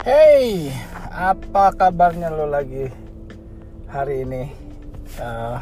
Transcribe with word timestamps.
Hey, 0.00 0.72
apa 1.12 1.76
kabarnya 1.76 2.32
lo 2.32 2.48
lagi 2.48 2.88
hari 3.84 4.24
ini? 4.24 4.48
Uh, 5.20 5.60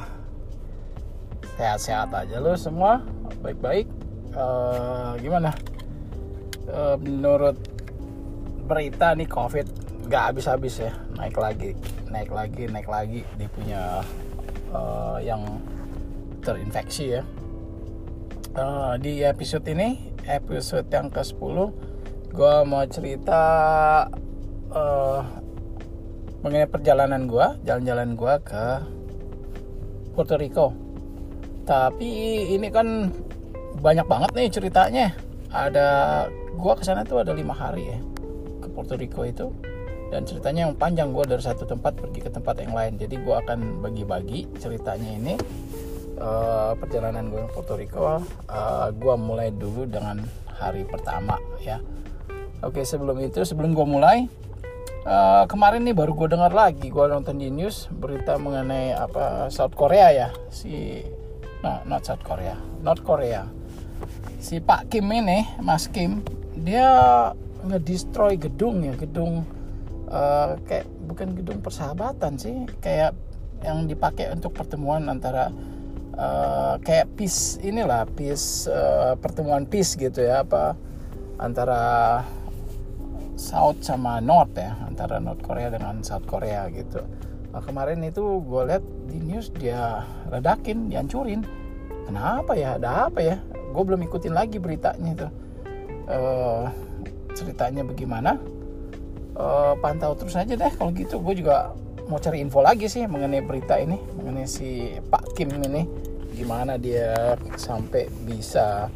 sehat-sehat 1.58 2.14
aja 2.14 2.38
lo 2.38 2.54
semua, 2.54 3.02
baik-baik. 3.42 3.90
Uh, 4.38 5.18
gimana? 5.18 5.50
Uh, 6.70 6.94
menurut 7.02 7.58
berita 8.70 9.18
nih 9.18 9.26
COVID 9.26 9.66
nggak 10.06 10.22
habis-habis 10.30 10.86
ya, 10.86 10.94
naik 11.18 11.34
lagi, 11.34 11.74
naik 12.06 12.30
lagi, 12.30 12.70
naik 12.70 12.86
lagi. 12.86 13.26
Dia 13.34 13.50
punya 13.50 14.06
uh, 14.70 15.18
yang 15.18 15.42
terinfeksi 16.46 17.18
ya. 17.18 17.22
Uh, 18.54 18.94
di 19.02 19.18
episode 19.26 19.66
ini, 19.66 20.14
episode 20.30 20.86
yang 20.94 21.10
ke-10 21.10 21.88
gue 22.28 22.56
mau 22.68 22.84
cerita 22.84 23.42
uh, 24.72 25.20
mengenai 26.42 26.70
perjalanan 26.70 27.26
gue, 27.26 27.46
jalan-jalan 27.66 28.14
gue 28.14 28.34
ke 28.46 28.64
Puerto 30.14 30.34
Rico. 30.38 30.66
Tapi 31.68 32.10
ini 32.56 32.68
kan 32.72 33.12
banyak 33.78 34.06
banget 34.08 34.30
nih 34.34 34.48
ceritanya. 34.50 35.06
Ada 35.48 35.88
gue 36.32 36.72
ke 36.74 36.82
sana 36.84 37.06
tuh 37.06 37.22
ada 37.22 37.32
lima 37.32 37.54
hari 37.54 37.88
ya 37.88 37.98
ke 38.60 38.66
Puerto 38.72 38.94
Rico 38.98 39.22
itu. 39.24 39.52
Dan 40.08 40.24
ceritanya 40.24 40.68
yang 40.68 40.74
panjang 40.74 41.12
gue 41.12 41.24
dari 41.28 41.44
satu 41.44 41.68
tempat 41.68 42.00
pergi 42.00 42.24
ke 42.24 42.30
tempat 42.32 42.64
yang 42.64 42.72
lain. 42.72 42.96
Jadi 42.96 43.20
gue 43.20 43.34
akan 43.36 43.84
bagi-bagi 43.84 44.48
ceritanya 44.56 45.10
ini. 45.12 45.34
Uh, 46.18 46.74
perjalanan 46.74 47.30
gue 47.30 47.46
ke 47.46 47.50
Puerto 47.54 47.78
Rico, 47.78 48.02
uh, 48.02 48.18
eh, 48.18 48.86
gue 48.90 49.14
mulai 49.14 49.54
dulu 49.54 49.86
dengan 49.86 50.18
hari 50.50 50.82
pertama 50.82 51.38
ya. 51.62 51.78
Oke 52.58 52.82
sebelum 52.82 53.22
itu 53.22 53.46
sebelum 53.46 53.70
gue 53.70 53.86
mulai 53.86 54.26
uh, 55.08 55.44
kemarin 55.48 55.88
nih 55.88 55.96
baru 55.96 56.12
gue 56.12 56.28
dengar 56.36 56.52
lagi 56.52 56.92
gue 56.92 57.04
nonton 57.08 57.40
di 57.40 57.48
news 57.48 57.88
berita 57.88 58.36
mengenai 58.36 58.92
apa 58.92 59.48
South 59.48 59.72
Korea 59.72 60.12
ya 60.12 60.28
si 60.52 61.00
no 61.64 61.80
not 61.88 62.04
South 62.04 62.22
Korea 62.22 62.54
North 62.84 63.02
Korea. 63.02 63.48
Si 64.38 64.62
Pak 64.62 64.92
Kim 64.92 65.10
ini 65.10 65.42
Mas 65.58 65.90
Kim 65.90 66.22
dia 66.54 66.86
ngedestroy 67.66 68.38
gedung 68.38 68.86
ya 68.86 68.94
gedung 68.94 69.42
uh, 70.06 70.54
kayak 70.62 70.86
bukan 71.10 71.34
gedung 71.34 71.58
persahabatan 71.58 72.38
sih 72.38 72.54
kayak 72.78 73.18
yang 73.66 73.90
dipakai 73.90 74.30
untuk 74.30 74.54
pertemuan 74.54 75.10
antara 75.10 75.50
uh, 76.14 76.78
kayak 76.86 77.10
peace 77.18 77.58
inilah 77.58 78.06
peace 78.14 78.70
uh, 78.70 79.18
pertemuan 79.18 79.66
peace 79.66 79.98
gitu 79.98 80.22
ya 80.22 80.46
apa 80.46 80.78
antara 81.42 82.22
South 83.38 83.86
sama 83.86 84.18
North 84.18 84.58
ya 84.58 84.74
antara 84.82 85.22
North 85.22 85.40
Korea 85.46 85.70
dengan 85.70 86.02
South 86.02 86.26
Korea 86.26 86.66
gitu. 86.74 87.00
Nah, 87.54 87.62
kemarin 87.64 88.04
itu 88.04 88.44
gue 88.44 88.62
lihat 88.68 88.84
di 89.08 89.18
news 89.24 89.48
dia 89.56 90.04
redakin 90.28 90.92
dihancurin. 90.92 91.46
Kenapa 92.04 92.52
ya? 92.58 92.76
Ada 92.76 93.08
apa 93.08 93.20
ya? 93.24 93.36
Gue 93.72 93.82
belum 93.88 94.04
ikutin 94.04 94.34
lagi 94.36 94.60
beritanya 94.60 95.10
itu. 95.16 95.28
Uh, 96.08 96.68
ceritanya 97.32 97.86
bagaimana? 97.86 98.36
Uh, 99.38 99.78
pantau 99.80 100.12
terus 100.18 100.36
aja 100.36 100.52
deh. 100.52 100.72
Kalau 100.76 100.92
gitu 100.92 101.22
gue 101.22 101.40
juga 101.40 101.72
mau 102.10 102.20
cari 102.20 102.44
info 102.44 102.60
lagi 102.60 102.88
sih 102.88 103.04
mengenai 103.04 103.44
berita 103.44 103.76
ini 103.76 103.96
mengenai 104.18 104.48
si 104.48 104.98
Pak 105.08 105.38
Kim 105.38 105.48
ini. 105.62 105.88
Gimana 106.36 106.76
dia 106.76 107.38
sampai 107.56 108.12
bisa 108.28 108.92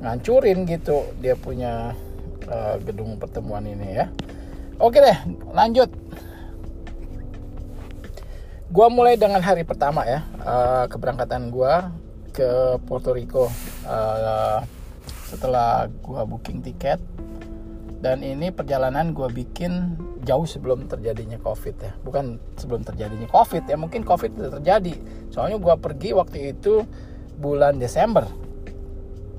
ngancurin 0.00 0.64
gitu. 0.64 1.04
Dia 1.20 1.36
punya 1.36 1.92
uh, 2.48 2.76
gedung 2.82 3.16
pertemuan 3.20 3.64
ini 3.64 4.04
ya. 4.04 4.06
Oke 4.82 4.98
deh, 4.98 5.18
lanjut. 5.54 5.90
Gua 8.74 8.90
mulai 8.90 9.14
dengan 9.14 9.38
hari 9.38 9.62
pertama 9.62 10.02
ya, 10.02 10.26
uh, 10.42 10.90
keberangkatan 10.90 11.52
gua 11.54 11.94
ke 12.34 12.78
Puerto 12.82 13.14
Rico. 13.14 13.46
Uh, 13.86 14.64
setelah 15.30 15.90
gua 16.02 16.22
booking 16.26 16.62
tiket 16.62 16.98
dan 18.04 18.20
ini 18.20 18.52
perjalanan 18.52 19.16
gue 19.16 19.24
bikin 19.32 19.96
jauh 20.28 20.44
sebelum 20.44 20.84
terjadinya 20.84 21.40
covid 21.40 21.72
ya 21.80 21.92
bukan 22.04 22.36
sebelum 22.60 22.84
terjadinya 22.84 23.24
covid 23.32 23.64
ya 23.64 23.80
mungkin 23.80 24.04
covid 24.04 24.28
sudah 24.36 24.60
terjadi 24.60 24.92
soalnya 25.32 25.56
gue 25.56 25.74
pergi 25.80 26.12
waktu 26.12 26.52
itu 26.52 26.84
bulan 27.40 27.80
Desember 27.80 28.28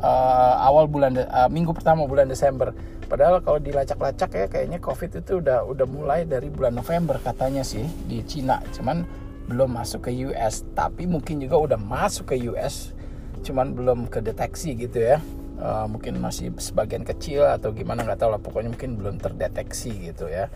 uh, 0.02 0.56
awal 0.66 0.90
bulan 0.90 1.14
uh, 1.14 1.46
minggu 1.46 1.78
pertama 1.78 2.10
bulan 2.10 2.26
Desember 2.26 2.74
Padahal 3.06 3.42
kalau 3.46 3.62
dilacak-lacak 3.62 4.30
ya 4.34 4.46
kayaknya 4.50 4.80
COVID 4.82 5.22
itu 5.22 5.40
udah 5.40 5.62
udah 5.66 5.86
mulai 5.86 6.26
dari 6.26 6.50
bulan 6.50 6.74
November 6.74 7.22
katanya 7.22 7.62
sih 7.62 7.86
di 8.10 8.26
Cina. 8.26 8.62
Cuman 8.74 9.06
belum 9.46 9.78
masuk 9.78 10.10
ke 10.10 10.12
US, 10.26 10.66
tapi 10.74 11.06
mungkin 11.06 11.38
juga 11.38 11.62
udah 11.62 11.80
masuk 11.80 12.34
ke 12.34 12.36
US, 12.50 12.98
cuman 13.46 13.78
belum 13.78 14.10
kedeteksi 14.10 14.74
gitu 14.74 15.02
ya. 15.02 15.22
Uh, 15.56 15.88
mungkin 15.88 16.20
masih 16.20 16.52
sebagian 16.60 17.08
kecil 17.08 17.48
atau 17.48 17.72
gimana 17.72 18.04
nggak 18.04 18.20
tahu 18.20 18.36
lah 18.36 18.42
pokoknya 18.44 18.76
mungkin 18.76 19.00
belum 19.00 19.16
terdeteksi 19.22 20.12
gitu 20.12 20.28
ya. 20.28 20.52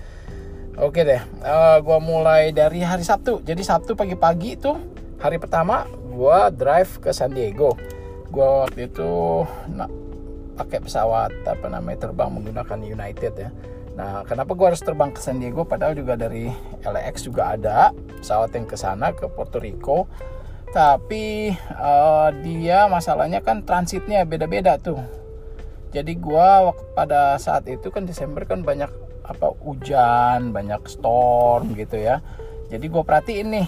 Oke 0.75 1.07
deh, 1.07 1.21
uh, 1.43 1.77
gue 1.79 1.99
mulai 2.03 2.51
dari 2.51 2.83
hari 2.83 3.05
Sabtu. 3.05 3.39
Jadi 3.45 3.63
Sabtu 3.63 3.95
pagi-pagi 3.95 4.59
itu 4.59 4.75
hari 5.21 5.39
pertama 5.39 5.87
gue 5.87 6.39
drive 6.55 6.99
ke 6.99 7.15
San 7.15 7.31
Diego. 7.31 7.79
Gue 8.27 8.43
waktu 8.43 8.91
itu 8.91 9.43
nah, 9.71 9.87
pakai 10.59 10.83
pesawat 10.83 11.31
apa 11.47 11.71
namanya 11.71 12.11
terbang 12.11 12.27
menggunakan 12.27 12.79
United 12.83 13.33
ya. 13.39 13.49
Nah, 13.95 14.23
kenapa 14.27 14.55
gue 14.55 14.67
harus 14.67 14.83
terbang 14.83 15.11
ke 15.11 15.19
San 15.23 15.39
Diego? 15.39 15.63
Padahal 15.63 15.95
juga 15.95 16.19
dari 16.19 16.51
LAX 16.83 17.23
juga 17.23 17.55
ada 17.55 17.95
pesawat 18.19 18.51
yang 18.55 18.67
ke 18.67 18.75
sana 18.75 19.15
ke 19.15 19.27
Puerto 19.31 19.59
Rico. 19.59 20.07
Tapi 20.71 21.51
uh, 21.75 22.29
dia 22.43 22.87
masalahnya 22.87 23.43
kan 23.43 23.63
transitnya 23.63 24.23
beda-beda 24.23 24.79
tuh. 24.79 24.99
Jadi 25.89 26.15
gue 26.15 26.49
pada 26.93 27.35
saat 27.41 27.65
itu 27.65 27.89
kan 27.89 28.05
Desember 28.05 28.45
kan 28.45 28.61
banyak 28.61 28.91
apa 29.25 29.51
hujan, 29.65 30.55
banyak 30.55 30.79
storm 30.85 31.73
gitu 31.75 31.97
ya. 31.99 32.21
Jadi 32.69 32.85
gue 32.85 33.03
perhatiin 33.03 33.49
nih 33.49 33.67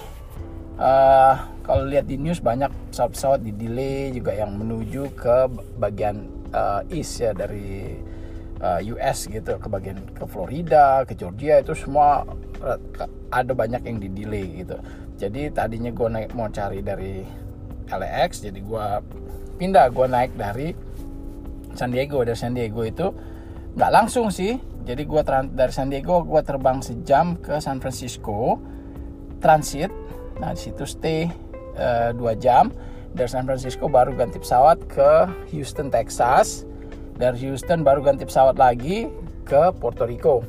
uh, 0.78 1.34
kalau 1.64 1.84
lihat 1.88 2.06
di 2.08 2.16
news 2.20 2.40
banyak 2.40 2.70
pesawat-pesawat 2.92 3.40
di 3.42 3.52
delay 3.56 4.12
juga 4.12 4.32
yang 4.36 4.54
menuju 4.56 5.12
ke 5.16 5.48
bagian 5.80 6.28
uh, 6.52 6.84
east 6.92 7.20
ya 7.22 7.32
dari 7.32 7.96
uh, 8.62 8.78
eh, 8.78 8.92
US 8.94 9.26
gitu 9.26 9.58
ke 9.58 9.68
bagian 9.68 9.98
ke 10.14 10.24
Florida, 10.24 11.02
ke 11.02 11.18
Georgia 11.18 11.58
itu 11.58 11.74
semua 11.74 12.22
ada 13.34 13.52
banyak 13.52 13.82
yang 13.82 13.98
di 13.98 14.08
delay 14.12 14.62
gitu. 14.62 14.78
Jadi 15.18 15.50
tadinya 15.50 15.90
gue 15.90 16.08
naik 16.08 16.30
mau 16.34 16.46
cari 16.46 16.78
dari 16.82 17.22
LAX, 17.90 18.42
jadi 18.42 18.58
gue 18.62 18.86
pindah 19.58 19.86
gue 19.90 20.06
naik 20.06 20.32
dari 20.38 20.72
San 21.74 21.92
Diego 21.92 22.22
dari 22.22 22.38
San 22.38 22.54
Diego 22.54 22.82
itu 22.84 23.10
nggak 23.74 23.92
langsung 23.92 24.30
sih. 24.30 24.56
Jadi 24.82 25.02
gue 25.06 25.22
dari 25.54 25.72
San 25.74 25.90
Diego 25.90 26.26
gue 26.26 26.42
terbang 26.42 26.82
sejam 26.82 27.38
ke 27.38 27.58
San 27.62 27.78
Francisco 27.78 28.58
transit. 29.38 29.90
Nah 30.42 30.58
di 30.58 30.60
situ 30.66 30.82
stay 30.82 31.30
uh, 31.78 32.10
dua 32.10 32.34
jam. 32.34 32.74
Dari 33.14 33.30
San 33.30 33.46
Francisco 33.46 33.86
baru 33.86 34.16
ganti 34.18 34.42
pesawat 34.42 34.82
ke 34.90 35.30
Houston 35.54 35.94
Texas. 35.94 36.66
Dari 37.14 37.38
Houston 37.46 37.86
baru 37.86 38.02
ganti 38.02 38.26
pesawat 38.26 38.58
lagi 38.58 39.06
ke 39.46 39.70
Puerto 39.78 40.02
Rico. 40.02 40.42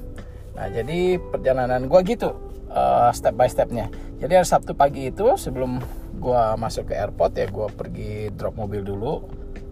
Nah 0.57 0.65
jadi 0.73 1.21
perjalanan 1.21 1.85
gue 1.85 1.99
gitu 2.09 2.33
uh, 2.73 3.13
step 3.13 3.37
by 3.37 3.45
stepnya. 3.45 3.93
Jadi 4.17 4.33
hari 4.33 4.47
Sabtu 4.49 4.73
pagi 4.73 5.13
itu 5.13 5.37
sebelum 5.37 5.77
gue 6.17 6.43
masuk 6.57 6.89
ke 6.89 6.97
airport 6.97 7.37
ya 7.37 7.45
gue 7.51 7.67
pergi 7.75 8.31
drop 8.33 8.55
mobil 8.55 8.81
dulu 8.81 9.27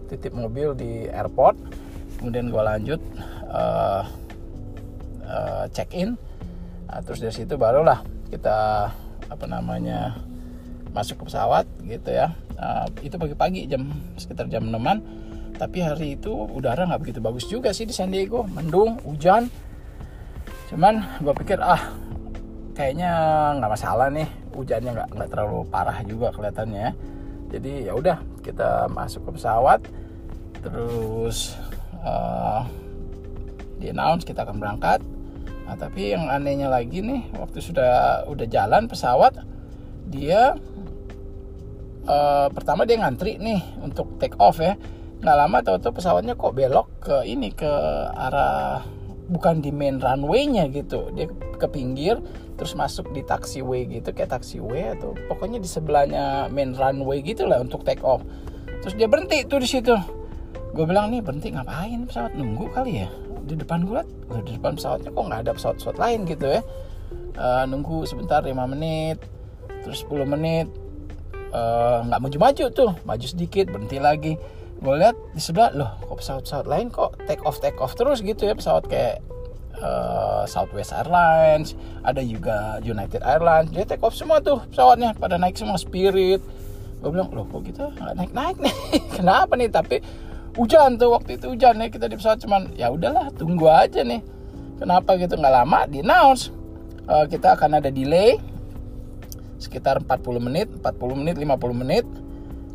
titip 0.06 0.36
mobil 0.36 0.76
di 0.76 1.08
airport. 1.10 1.56
Kemudian 2.20 2.52
gue 2.52 2.62
lanjut 2.62 3.00
uh, 3.50 4.04
uh, 5.26 5.64
check 5.72 5.90
in. 5.96 6.14
Nah, 6.86 7.00
terus 7.02 7.24
dari 7.24 7.32
situ 7.32 7.56
barulah 7.56 8.04
kita 8.28 8.92
apa 9.32 9.48
namanya 9.48 10.20
masuk 10.92 11.24
ke 11.24 11.32
pesawat 11.32 11.64
gitu 11.84 12.12
ya. 12.12 12.36
Uh, 12.60 12.86
itu 13.00 13.16
pagi-pagi 13.16 13.64
jam 13.66 13.88
sekitar 14.20 14.46
jam 14.46 14.68
6 14.68 14.76
tapi 15.56 15.78
hari 15.78 16.18
itu 16.18 16.32
udara 16.32 16.88
nggak 16.88 17.00
begitu 17.00 17.20
bagus 17.22 17.44
juga 17.48 17.72
sih 17.72 17.88
di 17.88 17.94
San 17.94 18.12
Diego. 18.12 18.44
Mendung 18.44 19.00
hujan. 19.04 19.48
Cuman 20.68 21.20
gue 21.20 21.34
pikir 21.44 21.60
ah 21.60 21.92
kayaknya 22.72 23.10
nggak 23.60 23.72
masalah 23.72 24.08
nih 24.08 24.28
hujannya 24.56 24.90
nggak 24.96 25.08
nggak 25.12 25.28
terlalu 25.28 25.60
parah 25.68 26.00
juga 26.08 26.32
kelihatannya 26.32 26.96
jadi 27.52 27.72
ya 27.88 27.92
udah 27.92 28.16
kita 28.40 28.88
masuk 28.88 29.28
ke 29.28 29.30
pesawat. 29.36 29.80
Terus 30.62 31.56
uh, 32.00 32.64
di 33.76 33.92
announce 33.92 34.24
kita 34.24 34.48
akan 34.48 34.56
berangkat 34.56 35.04
nah 35.62 35.78
tapi 35.78 36.12
yang 36.12 36.26
anehnya 36.26 36.66
lagi 36.66 37.00
nih 37.00 37.32
waktu 37.38 37.62
sudah 37.62 38.26
udah 38.26 38.46
jalan 38.50 38.90
pesawat 38.90 39.38
dia 40.10 40.58
uh, 42.06 42.48
pertama 42.50 42.82
dia 42.88 42.98
ngantri 42.98 43.38
nih 43.38 43.62
untuk 43.82 44.18
take 44.18 44.36
off 44.38 44.58
ya. 44.58 44.74
Nggak 45.22 45.36
lama 45.38 45.58
tahu-tahu 45.62 46.02
pesawatnya 46.02 46.34
kok 46.34 46.54
belok 46.54 46.88
ke 46.98 47.16
ini 47.30 47.54
ke 47.54 47.70
arah 48.10 48.82
bukan 49.30 49.62
di 49.62 49.70
main 49.70 50.02
runway-nya 50.02 50.66
gitu. 50.74 51.14
Dia 51.14 51.30
ke 51.30 51.66
pinggir 51.70 52.18
terus 52.58 52.74
masuk 52.74 53.10
di 53.14 53.22
taxiway 53.22 53.86
gitu 53.86 54.10
kayak 54.14 54.34
taxiway 54.34 54.94
atau 54.94 55.14
pokoknya 55.26 55.58
di 55.62 55.66
sebelahnya 55.70 56.50
main 56.50 56.74
runway 56.74 57.22
gitu 57.22 57.46
lah 57.46 57.62
untuk 57.62 57.86
take 57.86 58.02
off. 58.02 58.22
Terus 58.82 58.98
dia 58.98 59.06
berhenti 59.06 59.46
tuh 59.46 59.62
di 59.62 59.68
situ. 59.70 59.94
Gue 60.74 60.84
bilang 60.88 61.14
nih 61.14 61.22
berhenti 61.22 61.54
ngapain 61.54 62.02
pesawat? 62.08 62.34
Nunggu 62.34 62.66
kali 62.74 63.06
ya 63.06 63.10
di 63.52 63.60
depan 63.60 63.84
gue 63.84 64.00
di 64.48 64.56
depan 64.56 64.80
pesawatnya 64.80 65.12
kok 65.12 65.24
nggak 65.28 65.40
ada 65.44 65.52
pesawat-pesawat 65.52 65.96
lain 66.00 66.20
gitu 66.24 66.46
ya. 66.48 66.60
Uh, 67.32 67.64
nunggu 67.68 68.04
sebentar 68.08 68.40
5 68.44 68.52
menit 68.72 69.20
terus 69.84 70.04
10 70.08 70.24
menit. 70.24 70.66
Nggak 72.08 72.18
uh, 72.18 72.24
maju-maju 72.24 72.64
tuh 72.72 72.90
maju 73.04 73.26
sedikit 73.28 73.68
berhenti 73.68 73.98
lagi. 74.00 74.34
Gue 74.82 74.98
lihat 74.98 75.14
di 75.36 75.38
sebelah 75.38 75.70
loh 75.76 75.90
kok 76.00 76.24
pesawat-pesawat 76.24 76.66
lain 76.66 76.88
kok 76.88 77.14
take 77.28 77.44
off 77.44 77.60
take 77.60 77.78
off 77.78 77.94
terus 77.94 78.24
gitu 78.24 78.48
ya 78.48 78.56
pesawat 78.56 78.88
kayak 78.88 79.22
uh, 79.78 80.42
Southwest 80.48 80.96
Airlines 80.96 81.76
ada 82.02 82.24
juga 82.24 82.80
United 82.80 83.20
Airlines. 83.20 83.70
Dia 83.70 83.84
take 83.84 84.02
off 84.02 84.16
semua 84.16 84.40
tuh 84.40 84.64
pesawatnya 84.72 85.12
pada 85.14 85.36
naik 85.36 85.54
semua 85.60 85.76
Spirit. 85.76 86.40
Gue 87.02 87.10
bilang 87.10 87.28
loh 87.34 87.44
kok 87.50 87.66
kita 87.66 87.92
nggak 87.94 88.14
naik 88.16 88.32
naik 88.32 88.56
nih? 88.62 88.74
Kenapa 89.20 89.52
nih? 89.58 89.68
Tapi 89.68 89.96
hujan 90.56 91.00
tuh 91.00 91.16
waktu 91.16 91.40
itu 91.40 91.52
hujan 91.52 91.80
nih 91.80 91.88
kita 91.88 92.08
di 92.08 92.16
pesawat 92.16 92.38
cuman 92.44 92.72
ya 92.76 92.92
udahlah 92.92 93.32
tunggu 93.36 93.68
aja 93.68 94.04
nih. 94.04 94.20
Kenapa 94.76 95.14
gitu? 95.16 95.38
Nggak 95.38 95.54
lama 95.62 95.80
di 95.88 96.02
announce. 96.02 96.50
Uh, 97.06 97.26
kita 97.26 97.58
akan 97.58 97.82
ada 97.82 97.90
delay 97.90 98.38
sekitar 99.58 100.02
40 100.02 100.38
menit 100.42 100.68
40 100.82 101.20
menit 101.20 101.36
50 101.38 101.82
menit. 101.82 102.06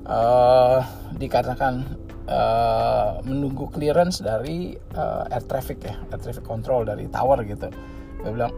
Uh, 0.07 0.79
dikarenakan 1.19 1.83
uh, 2.31 3.19
menunggu 3.27 3.67
clearance 3.67 4.23
dari 4.23 4.79
uh, 4.95 5.27
air 5.27 5.43
traffic 5.43 5.83
ya 5.83 5.99
air 5.99 6.19
traffic 6.23 6.47
control 6.47 6.87
dari 6.87 7.11
tower 7.11 7.43
gitu. 7.43 7.67
Gue 8.23 8.31
bilang 8.31 8.55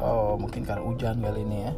oh 0.00 0.36
mungkin 0.36 0.64
karena 0.64 0.84
hujan 0.84 1.24
kali 1.24 1.40
ini 1.44 1.58
ya 1.68 1.72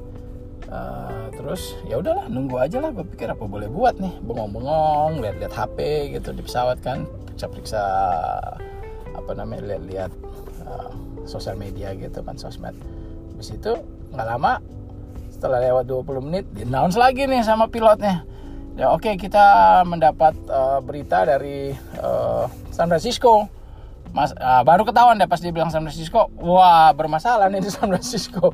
uh, 0.72 1.28
terus 1.36 1.76
ya 1.84 2.00
udahlah 2.00 2.26
nunggu 2.32 2.56
aja 2.56 2.80
lah 2.80 2.90
gue 2.96 3.04
pikir 3.04 3.28
apa 3.28 3.44
boleh 3.44 3.68
buat 3.68 4.00
nih? 4.00 4.16
Bengong-bengong 4.24 5.20
lihat-lihat 5.20 5.52
HP 5.52 5.78
gitu 6.16 6.32
di 6.32 6.40
pesawat 6.40 6.80
kan 6.80 7.04
periksa-periksa 7.28 7.82
apa 9.12 9.30
namanya 9.36 9.76
lihat-lihat 9.76 10.12
uh, 10.64 10.92
sosial 11.28 11.60
media 11.60 11.92
gitu 11.92 12.24
kan 12.24 12.40
sosmed. 12.40 12.74
Habis 13.36 13.52
itu 13.52 13.72
nggak 14.12 14.28
lama 14.28 14.64
setelah 15.28 15.58
lewat 15.60 15.84
20 15.88 16.26
menit 16.26 16.44
di 16.54 16.64
announce 16.64 16.96
lagi 16.96 17.28
nih 17.28 17.44
sama 17.44 17.68
pilotnya. 17.68 18.24
Ya 18.72 18.88
oke 18.88 19.04
okay, 19.04 19.14
kita 19.20 19.80
mendapat 19.84 20.32
uh, 20.48 20.80
berita 20.80 21.28
dari 21.28 21.76
uh, 22.00 22.48
San 22.72 22.88
Francisco. 22.88 23.48
Mas, 24.12 24.28
uh, 24.36 24.60
baru 24.60 24.84
ketahuan 24.84 25.16
deh 25.16 25.24
pas 25.24 25.40
dia 25.40 25.52
bilang 25.52 25.72
San 25.72 25.84
Francisco. 25.84 26.32
Wah 26.40 26.92
bermasalah 26.96 27.48
nih 27.52 27.60
di 27.64 27.70
San 27.72 27.88
Francisco 27.92 28.52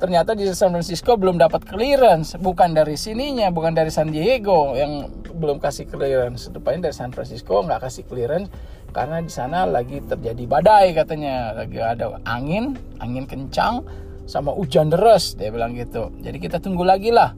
ternyata 0.00 0.32
di 0.32 0.48
San 0.56 0.72
Francisco 0.72 1.20
belum 1.20 1.36
dapat 1.36 1.68
clearance. 1.68 2.40
Bukan 2.40 2.72
dari 2.72 2.96
sininya 2.96 3.52
bukan 3.52 3.76
dari 3.76 3.92
San 3.92 4.08
Diego 4.08 4.72
yang 4.72 5.12
belum 5.36 5.60
kasih 5.60 5.86
clearance. 5.92 6.48
Depannya 6.48 6.88
dari 6.88 6.96
San 6.96 7.12
Francisco 7.12 7.60
nggak 7.60 7.84
kasih 7.84 8.08
clearance 8.08 8.48
karena 8.90 9.20
di 9.20 9.28
sana 9.28 9.68
lagi 9.68 10.00
terjadi 10.00 10.40
badai 10.48 10.96
katanya. 10.96 11.52
Lagi 11.52 11.78
ada 11.78 12.16
angin 12.24 12.80
angin 12.96 13.28
kencang 13.28 13.84
sama 14.24 14.56
hujan 14.56 14.88
deras 14.88 15.36
dia 15.36 15.52
bilang 15.52 15.76
gitu. 15.76 16.08
Jadi 16.24 16.40
kita 16.40 16.56
tunggu 16.64 16.82
lagi 16.82 17.12
lah. 17.12 17.36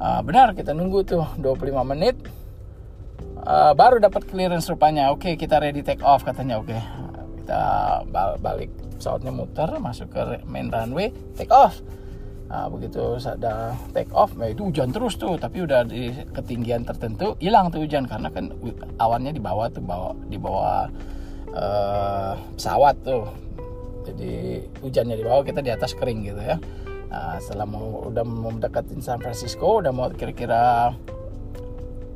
Uh, 0.00 0.24
benar 0.24 0.56
kita 0.56 0.72
nunggu 0.72 1.04
tuh 1.04 1.28
25 1.36 1.84
menit. 1.84 2.16
Uh, 3.44 3.76
baru 3.76 4.00
dapat 4.00 4.24
clearance 4.24 4.72
rupanya. 4.72 5.12
Oke 5.12 5.30
okay, 5.30 5.34
kita 5.36 5.60
ready 5.60 5.84
take 5.84 6.00
off 6.00 6.24
katanya. 6.24 6.56
Oke 6.56 6.72
okay. 6.72 6.80
kita 7.44 7.60
balik 8.40 8.79
pesawatnya 9.00 9.32
muter 9.32 9.68
masuk 9.80 10.12
ke 10.12 10.44
main 10.44 10.68
runway 10.68 11.08
take 11.34 11.48
off. 11.48 11.80
Nah, 12.50 12.66
begitu 12.66 13.16
ada 13.22 13.72
take 13.94 14.10
off 14.12 14.34
nah 14.34 14.50
itu 14.50 14.68
hujan 14.68 14.90
terus 14.90 15.16
tuh 15.16 15.38
tapi 15.40 15.64
udah 15.64 15.86
di 15.86 16.12
ketinggian 16.34 16.84
tertentu 16.84 17.38
hilang 17.40 17.70
tuh 17.72 17.86
hujan 17.86 18.04
karena 18.04 18.28
kan 18.28 18.52
awannya 19.00 19.32
di 19.32 19.40
bawah 19.40 19.70
tuh 19.70 19.80
bawah 19.80 20.12
di 20.28 20.36
bawah 20.36 20.92
uh, 21.56 22.34
pesawat 22.54 22.94
tuh. 23.00 23.24
Jadi 24.04 24.60
hujannya 24.84 25.16
di 25.16 25.24
bawah 25.24 25.42
kita 25.46 25.64
di 25.64 25.70
atas 25.72 25.96
kering 25.96 26.26
gitu 26.28 26.42
ya. 26.42 26.60
Nah, 27.10 27.40
setelah 27.42 27.66
mau 27.66 28.06
udah 28.06 28.22
mau 28.22 28.54
mendekatin 28.54 29.02
San 29.02 29.18
Francisco 29.18 29.82
udah 29.82 29.90
mau 29.90 30.06
kira-kira 30.14 30.94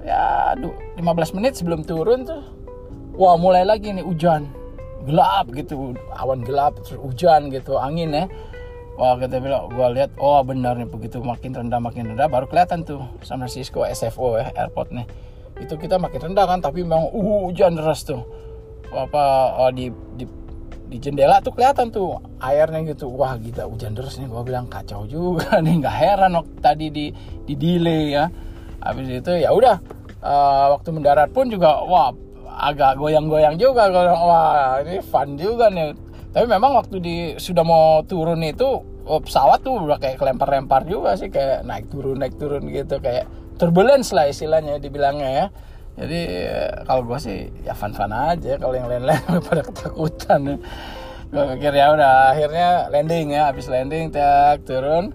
ya 0.04 0.52
aduh 0.52 0.76
15 1.00 1.36
menit 1.40 1.56
sebelum 1.56 1.80
turun 1.82 2.28
tuh 2.28 2.44
wah 3.16 3.34
mulai 3.40 3.64
lagi 3.64 3.90
nih 3.90 4.04
hujan 4.04 4.46
gelap 5.04 5.46
gitu 5.52 5.92
awan 6.16 6.40
gelap 6.42 6.76
terus 6.80 6.96
hujan 6.98 7.52
gitu 7.52 7.76
angin 7.76 8.10
ya 8.12 8.24
wah 8.94 9.18
kita 9.18 9.42
bilang 9.42 9.66
gua 9.74 9.90
lihat 9.90 10.14
oh 10.22 10.40
benar 10.46 10.78
nih 10.78 10.86
begitu 10.86 11.18
makin 11.18 11.50
rendah 11.54 11.82
makin 11.82 12.14
rendah 12.14 12.30
baru 12.30 12.46
kelihatan 12.46 12.86
tuh 12.86 13.02
San 13.26 13.42
Francisco 13.42 13.82
SFO 13.82 14.38
ya 14.38 14.54
airport 14.54 14.94
nih. 14.94 15.06
Itu 15.58 15.78
kita 15.78 15.98
makin 15.98 16.30
rendah 16.30 16.46
kan 16.46 16.58
tapi 16.62 16.82
memang 16.82 17.10
uh, 17.10 17.50
hujan 17.50 17.78
deras 17.78 18.06
tuh. 18.06 18.22
Apa 18.94 19.54
oh, 19.58 19.70
di, 19.74 19.90
di 20.14 20.26
di 20.86 20.96
jendela 21.02 21.42
tuh 21.42 21.50
kelihatan 21.54 21.90
tuh 21.90 22.22
airnya 22.38 22.94
gitu. 22.94 23.10
Wah 23.10 23.34
kita 23.38 23.66
hujan 23.66 23.98
deras 23.98 24.18
nih 24.18 24.30
gue 24.30 24.42
bilang 24.46 24.70
kacau 24.70 25.06
juga 25.10 25.58
nih 25.64 25.82
nggak 25.82 25.96
heran 25.98 26.38
waktu 26.38 26.54
tadi 26.62 26.86
di 26.90 27.06
di 27.42 27.54
delay 27.58 28.14
ya. 28.14 28.30
Habis 28.78 29.10
itu 29.10 29.32
ya 29.42 29.50
udah 29.50 29.76
uh, 30.22 30.66
waktu 30.78 30.88
mendarat 30.94 31.34
pun 31.34 31.50
juga 31.50 31.82
wah 31.82 32.14
agak 32.54 32.96
goyang-goyang 33.02 33.58
juga 33.58 33.90
wah 33.90 34.78
ini 34.86 35.02
fun 35.02 35.34
juga 35.34 35.68
nih. 35.70 35.94
Tapi 36.34 36.46
memang 36.50 36.74
waktu 36.78 36.96
di 36.98 37.16
sudah 37.38 37.62
mau 37.62 38.02
turun 38.06 38.42
itu 38.42 38.82
oh, 39.06 39.20
pesawat 39.22 39.62
tuh 39.62 39.86
udah 39.86 39.98
kayak 39.98 40.18
kelempar-lempar 40.18 40.86
juga 40.86 41.14
sih 41.14 41.30
kayak 41.30 41.62
naik 41.66 41.86
turun 41.90 42.18
naik 42.18 42.34
turun 42.38 42.66
gitu 42.70 42.98
kayak 42.98 43.30
turbulence 43.58 44.10
lah 44.10 44.30
istilahnya 44.30 44.78
dibilangnya 44.78 45.30
ya. 45.30 45.46
Jadi 45.94 46.20
kalau 46.90 47.06
gue 47.06 47.18
sih 47.22 47.38
ya 47.62 47.70
fun 47.70 47.94
fun 47.94 48.10
aja 48.10 48.58
kalau 48.58 48.74
yang 48.74 48.90
lain-lain 48.90 49.22
pada 49.46 49.62
ketakutan. 49.62 50.58
Gue 51.30 51.44
pikir 51.58 51.74
ya 51.74 51.94
udah 51.94 52.34
akhirnya 52.34 52.68
landing 52.90 53.34
ya 53.34 53.50
habis 53.50 53.66
landing 53.70 54.10
tak 54.10 54.66
turun. 54.66 55.14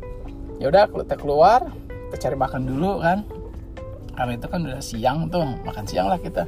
Ya 0.60 0.72
udah 0.72 0.88
kita 0.88 1.16
keluar 1.20 1.68
kita 2.08 2.16
cari 2.28 2.36
makan 2.40 2.64
dulu 2.64 3.04
kan. 3.04 3.28
Karena 4.16 4.36
itu 4.36 4.48
kan 4.52 4.60
udah 4.68 4.84
siang 4.84 5.32
tuh 5.32 5.44
makan 5.64 5.84
siang 5.88 6.12
lah 6.12 6.20
kita 6.20 6.44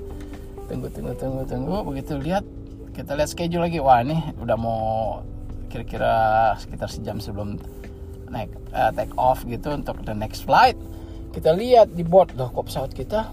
tunggu 0.71 0.88
tunggu 0.88 1.13
tunggu 1.19 1.43
tunggu. 1.43 1.75
Begitu 1.84 2.15
lihat 2.15 2.48
kita 2.95 3.19
lihat 3.19 3.27
schedule 3.27 3.67
lagi. 3.67 3.84
Wah 3.84 4.00
ini 4.00 4.15
udah 4.39 4.55
mau 4.55 4.81
kira-kira 5.67 6.55
sekitar 6.55 6.88
sejam 6.88 7.19
sebelum 7.19 7.60
naik 8.31 8.48
uh, 8.72 8.95
take 8.95 9.12
off 9.19 9.43
gitu 9.43 9.75
untuk 9.75 10.00
the 10.07 10.15
next 10.15 10.48
flight. 10.48 10.79
Kita 11.36 11.51
lihat 11.51 11.91
di 11.91 12.07
board. 12.07 12.39
Loh 12.39 12.48
kok 12.55 12.72
pesawat 12.72 12.95
kita 12.95 13.27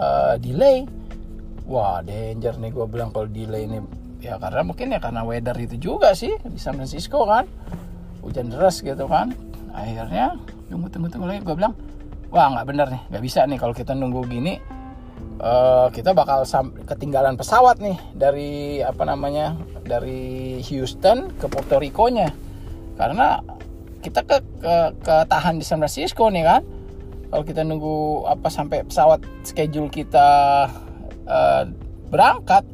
uh, 0.00 0.40
delay? 0.40 0.88
Wah 1.68 2.00
danger 2.00 2.56
nih 2.56 2.72
gue 2.72 2.86
bilang 2.88 3.12
kalau 3.12 3.28
delay 3.28 3.68
ini. 3.68 3.84
Ya 4.24 4.40
karena 4.40 4.64
mungkin 4.64 4.90
ya 4.90 4.98
karena 4.98 5.22
weather 5.22 5.54
itu 5.60 5.76
juga 5.76 6.16
sih 6.16 6.32
di 6.48 6.56
San 6.56 6.80
Francisco 6.80 7.28
kan. 7.28 7.44
Hujan 8.24 8.48
deras 8.48 8.80
gitu 8.80 9.04
kan. 9.04 9.36
Akhirnya 9.76 10.40
tunggu 10.72 10.88
tunggu 10.88 11.12
tunggu 11.12 11.28
lagi. 11.28 11.44
Gue 11.44 11.60
bilang 11.60 11.76
wah 12.32 12.48
nggak 12.56 12.66
bener 12.66 12.86
nih. 12.88 13.02
Nggak 13.12 13.22
bisa 13.22 13.40
nih 13.44 13.58
kalau 13.60 13.76
kita 13.76 13.92
nunggu 13.92 14.24
gini 14.24 14.77
uh, 15.40 15.88
kita 15.94 16.14
bakal 16.14 16.42
ketinggalan 16.86 17.38
pesawat 17.38 17.78
nih 17.78 17.98
dari 18.14 18.82
apa 18.82 19.02
namanya 19.06 19.54
dari 19.86 20.58
Houston 20.68 21.32
ke 21.38 21.46
Puerto 21.46 21.78
Rico 21.78 22.10
nya 22.10 22.32
karena 22.98 23.38
kita 23.98 24.22
ke, 24.22 24.36
ke, 25.02 25.14
tahan 25.26 25.58
di 25.58 25.64
San 25.66 25.82
Francisco 25.82 26.30
nih 26.30 26.44
kan. 26.46 26.62
Kalau 27.28 27.44
kita 27.44 27.60
nunggu 27.60 28.24
apa 28.24 28.48
sampai 28.48 28.88
pesawat 28.88 29.20
schedule 29.44 29.92
kita 29.92 30.28
uh, 31.28 31.62
berangkat 32.08 32.64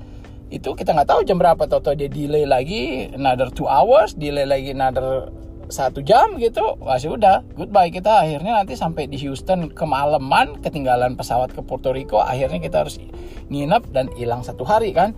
itu 0.55 0.71
kita 0.79 0.95
nggak 0.95 1.11
tahu 1.11 1.21
jam 1.27 1.43
berapa. 1.43 1.67
Toto 1.67 1.91
dia 1.91 2.07
delay 2.07 2.47
lagi 2.47 3.11
another 3.11 3.51
two 3.51 3.67
hours 3.67 4.15
delay 4.15 4.47
lagi 4.47 4.71
another 4.71 5.34
satu 5.69 6.05
jam 6.05 6.37
gitu 6.37 6.77
wah 6.81 7.01
sudah 7.01 7.45
goodbye. 7.57 7.89
Kita 7.89 8.25
akhirnya 8.25 8.63
nanti 8.63 8.77
sampai 8.77 9.09
di 9.09 9.17
Houston 9.25 9.73
kemalaman 9.73 10.61
ketinggalan 10.61 11.17
pesawat 11.17 11.53
ke 11.53 11.61
Puerto 11.65 11.93
Rico 11.93 12.21
akhirnya 12.21 12.61
kita 12.61 12.85
harus 12.85 13.01
nginep 13.49 13.83
dan 13.93 14.09
hilang 14.17 14.45
satu 14.45 14.65
hari 14.65 14.93
kan? 14.93 15.17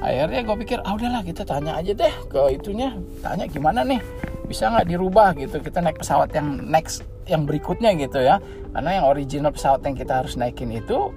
Akhirnya 0.00 0.40
gue 0.46 0.56
pikir 0.64 0.80
ah 0.80 0.96
udahlah 0.96 1.20
kita 1.20 1.44
tanya 1.44 1.76
aja 1.76 1.92
deh 1.92 2.14
ke 2.32 2.56
itunya 2.56 2.96
tanya 3.20 3.44
gimana 3.44 3.84
nih 3.84 4.00
bisa 4.48 4.72
nggak 4.72 4.88
dirubah 4.88 5.36
gitu 5.36 5.60
kita 5.60 5.78
naik 5.84 6.00
pesawat 6.00 6.32
yang 6.32 6.58
next 6.66 7.04
yang 7.28 7.44
berikutnya 7.44 7.94
gitu 8.00 8.18
ya. 8.18 8.40
Karena 8.72 9.02
yang 9.02 9.06
original 9.06 9.52
pesawat 9.52 9.84
yang 9.84 9.94
kita 9.94 10.24
harus 10.24 10.34
naikin 10.40 10.72
itu 10.72 11.12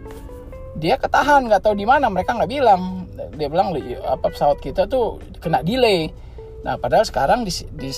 dia 0.77 0.97
ketahan 0.97 1.45
nggak 1.47 1.61
tahu 1.63 1.77
di 1.77 1.85
mana 1.85 2.09
mereka 2.09 2.35
nggak 2.35 2.51
bilang. 2.51 3.07
Dia 3.37 3.49
bilang 3.49 3.73
apa 4.05 4.29
pesawat 4.29 4.59
kita 4.61 4.85
tuh 4.85 5.17
kena 5.39 5.63
delay. 5.63 6.11
Nah 6.67 6.77
padahal 6.77 7.07
sekarang 7.07 7.47
di, 7.47 7.51
di 7.73 7.89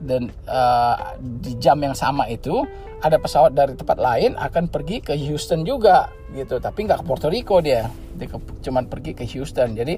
dan 0.00 0.28
uh, 0.48 1.16
di 1.20 1.56
jam 1.56 1.80
yang 1.80 1.96
sama 1.96 2.28
itu 2.28 2.64
ada 3.00 3.20
pesawat 3.20 3.52
dari 3.52 3.76
tempat 3.76 4.00
lain 4.00 4.34
akan 4.36 4.72
pergi 4.72 5.04
ke 5.04 5.12
Houston 5.28 5.64
juga 5.64 6.08
gitu. 6.32 6.56
Tapi 6.60 6.88
nggak 6.88 7.02
ke 7.02 7.04
Puerto 7.04 7.28
Rico 7.28 7.60
dia. 7.60 7.88
Dia 8.16 8.28
ke, 8.28 8.38
cuman 8.64 8.88
pergi 8.88 9.12
ke 9.12 9.24
Houston. 9.36 9.76
Jadi 9.76 9.94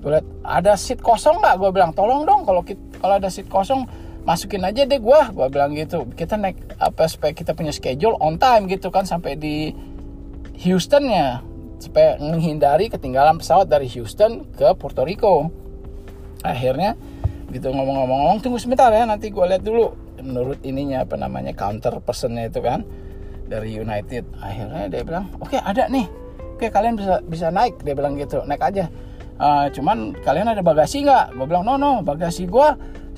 gue 0.00 0.10
liat 0.10 0.26
ada 0.42 0.74
seat 0.74 0.98
kosong 1.02 1.38
nggak? 1.42 1.54
Gue 1.60 1.70
bilang 1.70 1.92
tolong 1.94 2.26
dong 2.26 2.42
kalau 2.46 2.62
kalau 2.98 3.14
ada 3.18 3.30
seat 3.30 3.46
kosong 3.46 3.86
masukin 4.20 4.62
aja 4.66 4.84
deh 4.84 5.00
gue 5.00 5.20
gue 5.30 5.46
bilang 5.50 5.74
gitu. 5.74 6.06
Kita 6.14 6.34
naik 6.38 6.78
apa 6.78 7.06
supaya 7.06 7.32
kita 7.34 7.54
punya 7.54 7.70
schedule 7.70 8.18
on 8.18 8.38
time 8.38 8.66
gitu 8.66 8.90
kan 8.90 9.06
sampai 9.06 9.38
di 9.38 9.74
Houston 10.66 11.08
ya 11.08 11.40
supaya 11.80 12.20
menghindari 12.20 12.92
ketinggalan 12.92 13.40
pesawat 13.40 13.66
dari 13.66 13.88
Houston 13.96 14.44
ke 14.52 14.74
Puerto 14.76 15.06
Rico. 15.06 15.48
Akhirnya 16.44 16.96
gitu 17.50 17.68
ngomong-ngomong 17.74 18.38
tunggu 18.42 18.58
sebentar 18.62 18.90
ya 18.94 19.04
nanti 19.06 19.30
gue 19.30 19.42
lihat 19.42 19.62
dulu 19.66 19.90
menurut 20.22 20.58
ininya 20.62 21.02
apa 21.02 21.18
namanya 21.18 21.52
counter 21.56 21.98
personnya 21.98 22.46
itu 22.46 22.62
kan 22.62 22.86
dari 23.50 23.74
United. 23.74 24.24
Akhirnya 24.38 24.86
dia 24.86 25.02
bilang 25.02 25.26
oke 25.42 25.50
okay, 25.50 25.60
ada 25.60 25.90
nih. 25.90 26.06
Oke 26.54 26.68
okay, 26.68 26.70
kalian 26.70 26.94
bisa 26.94 27.18
bisa 27.26 27.46
naik 27.50 27.82
dia 27.82 27.94
bilang 27.98 28.14
gitu 28.14 28.46
naik 28.46 28.62
aja. 28.62 28.86
Uh, 29.40 29.72
cuman 29.72 30.12
kalian 30.20 30.52
ada 30.52 30.62
bagasi 30.62 31.02
nggak? 31.02 31.34
Gue 31.34 31.46
bilang 31.50 31.66
no 31.66 31.74
no 31.74 32.06
bagasi 32.06 32.46
gue 32.46 32.68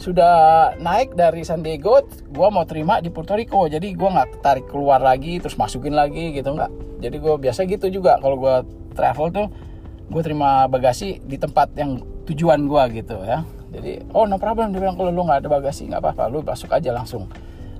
sudah 0.01 0.73
naik 0.81 1.13
dari 1.15 1.45
San 1.45 1.61
Diego 1.61 2.01
gue 2.09 2.49
mau 2.49 2.65
terima 2.65 3.05
di 3.05 3.13
Puerto 3.13 3.37
Rico. 3.37 3.69
Jadi 3.69 3.93
gue 3.93 4.09
nggak 4.09 4.41
tarik 4.41 4.67
keluar 4.71 5.05
lagi 5.05 5.37
terus 5.43 5.61
masukin 5.61 5.93
lagi 5.93 6.33
gitu 6.33 6.57
nggak. 6.57 7.03
Jadi 7.05 7.17
gue 7.21 7.35
biasa 7.37 7.69
gitu 7.69 7.93
juga 7.93 8.17
kalau 8.23 8.41
gue 8.41 8.57
travel 8.97 9.29
tuh 9.29 9.47
gue 10.13 10.23
terima 10.23 10.69
bagasi 10.69 11.21
di 11.25 11.37
tempat 11.41 11.73
yang 11.77 12.01
tujuan 12.29 12.69
gue 12.69 13.03
gitu 13.03 13.17
ya 13.25 13.43
jadi 13.73 14.05
oh 14.13 14.29
no 14.29 14.37
problem. 14.37 14.77
Dia 14.77 14.85
bilang 14.85 15.01
kalau 15.01 15.09
lu 15.09 15.25
nggak 15.25 15.43
ada 15.43 15.49
bagasi 15.49 15.89
nggak 15.89 16.05
apa-apa. 16.05 16.29
Lu 16.29 16.45
masuk 16.45 16.69
aja 16.71 16.93
langsung. 16.93 17.27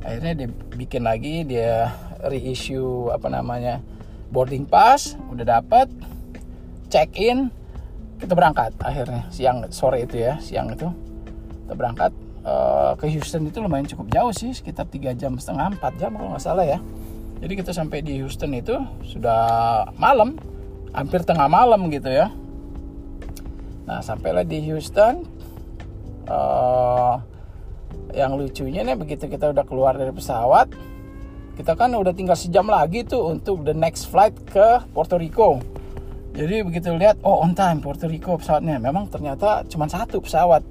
Akhirnya 0.01 0.33
dia 0.35 0.49
bikin 0.75 1.05
lagi 1.05 1.45
dia 1.45 1.93
reissue 2.25 3.13
apa 3.13 3.29
namanya 3.29 3.85
boarding 4.33 4.65
pass 4.65 5.15
udah 5.31 5.61
dapat 5.61 5.87
check 6.89 7.13
in 7.21 7.53
kita 8.17 8.33
berangkat 8.33 8.73
akhirnya. 8.81 9.29
Siang 9.29 9.69
sore 9.69 10.09
itu 10.09 10.17
ya 10.17 10.41
siang 10.41 10.73
itu. 10.73 10.89
Kita 11.63 11.75
berangkat 11.77 12.13
uh, 12.43 12.97
ke 12.97 13.07
Houston 13.13 13.47
itu 13.47 13.61
lumayan 13.61 13.85
cukup 13.85 14.09
jauh 14.11 14.33
sih 14.33 14.51
sekitar 14.57 14.89
tiga 14.89 15.13
jam 15.13 15.37
setengah 15.37 15.77
empat 15.77 15.93
jam 16.01 16.17
kalau 16.17 16.33
nggak 16.35 16.43
salah 16.43 16.65
ya. 16.65 16.81
Jadi 17.43 17.53
kita 17.59 17.75
sampai 17.75 18.01
di 18.07 18.23
Houston 18.23 18.55
itu 18.55 18.79
sudah 19.03 19.43
malam 19.99 20.39
hampir 20.95 21.21
tengah 21.27 21.51
malam 21.51 21.91
gitu 21.91 22.07
ya. 22.07 22.31
Nah 23.83 23.99
sampailah 23.99 24.47
di 24.47 24.63
Houston 24.71 25.27
uh, 26.29 27.17
yang 28.13 28.37
lucunya 28.37 28.85
nih 28.85 28.97
begitu 28.99 29.27
kita 29.27 29.51
udah 29.51 29.65
keluar 29.65 29.97
dari 29.97 30.13
pesawat 30.13 30.73
kita 31.53 31.77
kan 31.77 31.93
udah 31.93 32.17
tinggal 32.17 32.33
sejam 32.33 32.65
lagi 32.65 33.05
tuh 33.05 33.37
untuk 33.37 33.61
the 33.69 33.77
next 33.77 34.09
flight 34.09 34.33
ke 34.49 34.81
Puerto 34.97 35.21
Rico. 35.21 35.61
Jadi 36.33 36.65
begitu 36.65 36.97
lihat 36.97 37.21
oh 37.21 37.45
on 37.45 37.53
time 37.53 37.85
Puerto 37.85 38.09
Rico 38.09 38.41
pesawatnya. 38.41 38.81
Memang 38.81 39.05
ternyata 39.13 39.61
cuma 39.69 39.85
satu 39.85 40.25
pesawat 40.25 40.65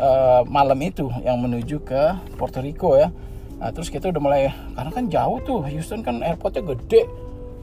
uh, 0.00 0.40
malam 0.48 0.80
itu 0.80 1.12
yang 1.20 1.44
menuju 1.44 1.76
ke 1.84 2.16
Puerto 2.40 2.64
Rico 2.64 2.96
ya. 2.96 3.12
Nah, 3.60 3.68
terus 3.68 3.92
kita 3.92 4.08
udah 4.08 4.22
mulai 4.24 4.48
karena 4.48 4.90
kan 4.90 5.04
jauh 5.12 5.38
tuh 5.44 5.60
Houston 5.68 6.00
kan 6.00 6.24
airportnya 6.24 6.72
gede. 6.72 7.04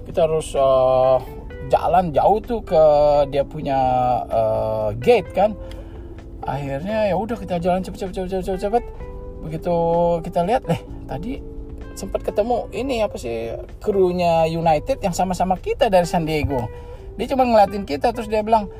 Kita 0.06 0.30
harus 0.30 0.54
uh, 0.54 1.18
jalan 1.74 2.14
jauh 2.14 2.38
tuh 2.46 2.62
ke 2.62 2.84
dia 3.34 3.42
punya 3.42 3.80
uh, 4.30 4.94
gate 5.02 5.34
kan 5.34 5.58
akhirnya 6.46 7.10
ya 7.10 7.16
udah 7.18 7.38
kita 7.38 7.62
jalan 7.62 7.86
cepet 7.86 8.08
cepet 8.08 8.14
cepet 8.18 8.44
cepet 8.46 8.62
cepet. 8.68 8.84
Begitu 9.42 9.76
kita 10.26 10.40
lihat 10.46 10.64
deh 10.66 10.82
tadi 11.10 11.42
sempat 11.94 12.24
ketemu 12.24 12.72
ini 12.72 13.04
apa 13.04 13.18
sih 13.20 13.58
krunya 13.84 14.48
United 14.48 15.04
yang 15.04 15.14
sama-sama 15.14 15.58
kita 15.58 15.90
dari 15.90 16.08
San 16.08 16.26
Diego. 16.26 16.66
Dia 17.20 17.28
cuma 17.30 17.46
ngeliatin 17.46 17.84
kita 17.86 18.16
terus 18.16 18.32
dia 18.32 18.42
bilang 18.42 18.72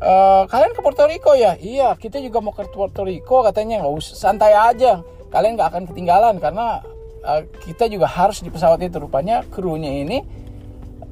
e, 0.00 0.12
kalian 0.48 0.72
ke 0.72 0.80
Puerto 0.80 1.04
Rico 1.06 1.36
ya? 1.36 1.54
Iya 1.60 1.94
kita 1.98 2.18
juga 2.18 2.40
mau 2.40 2.54
ke 2.54 2.66
Puerto 2.70 3.06
Rico 3.06 3.44
katanya. 3.46 3.84
Nggak 3.84 3.94
usah 3.94 4.14
santai 4.30 4.54
aja. 4.54 5.02
Kalian 5.30 5.58
nggak 5.58 5.68
akan 5.74 5.82
ketinggalan 5.90 6.38
karena 6.38 6.78
uh, 7.26 7.42
kita 7.66 7.90
juga 7.90 8.06
harus 8.06 8.38
di 8.38 8.54
pesawat 8.54 8.78
itu. 8.86 9.02
Rupanya 9.02 9.42
krunya 9.50 10.06
ini 10.06 10.22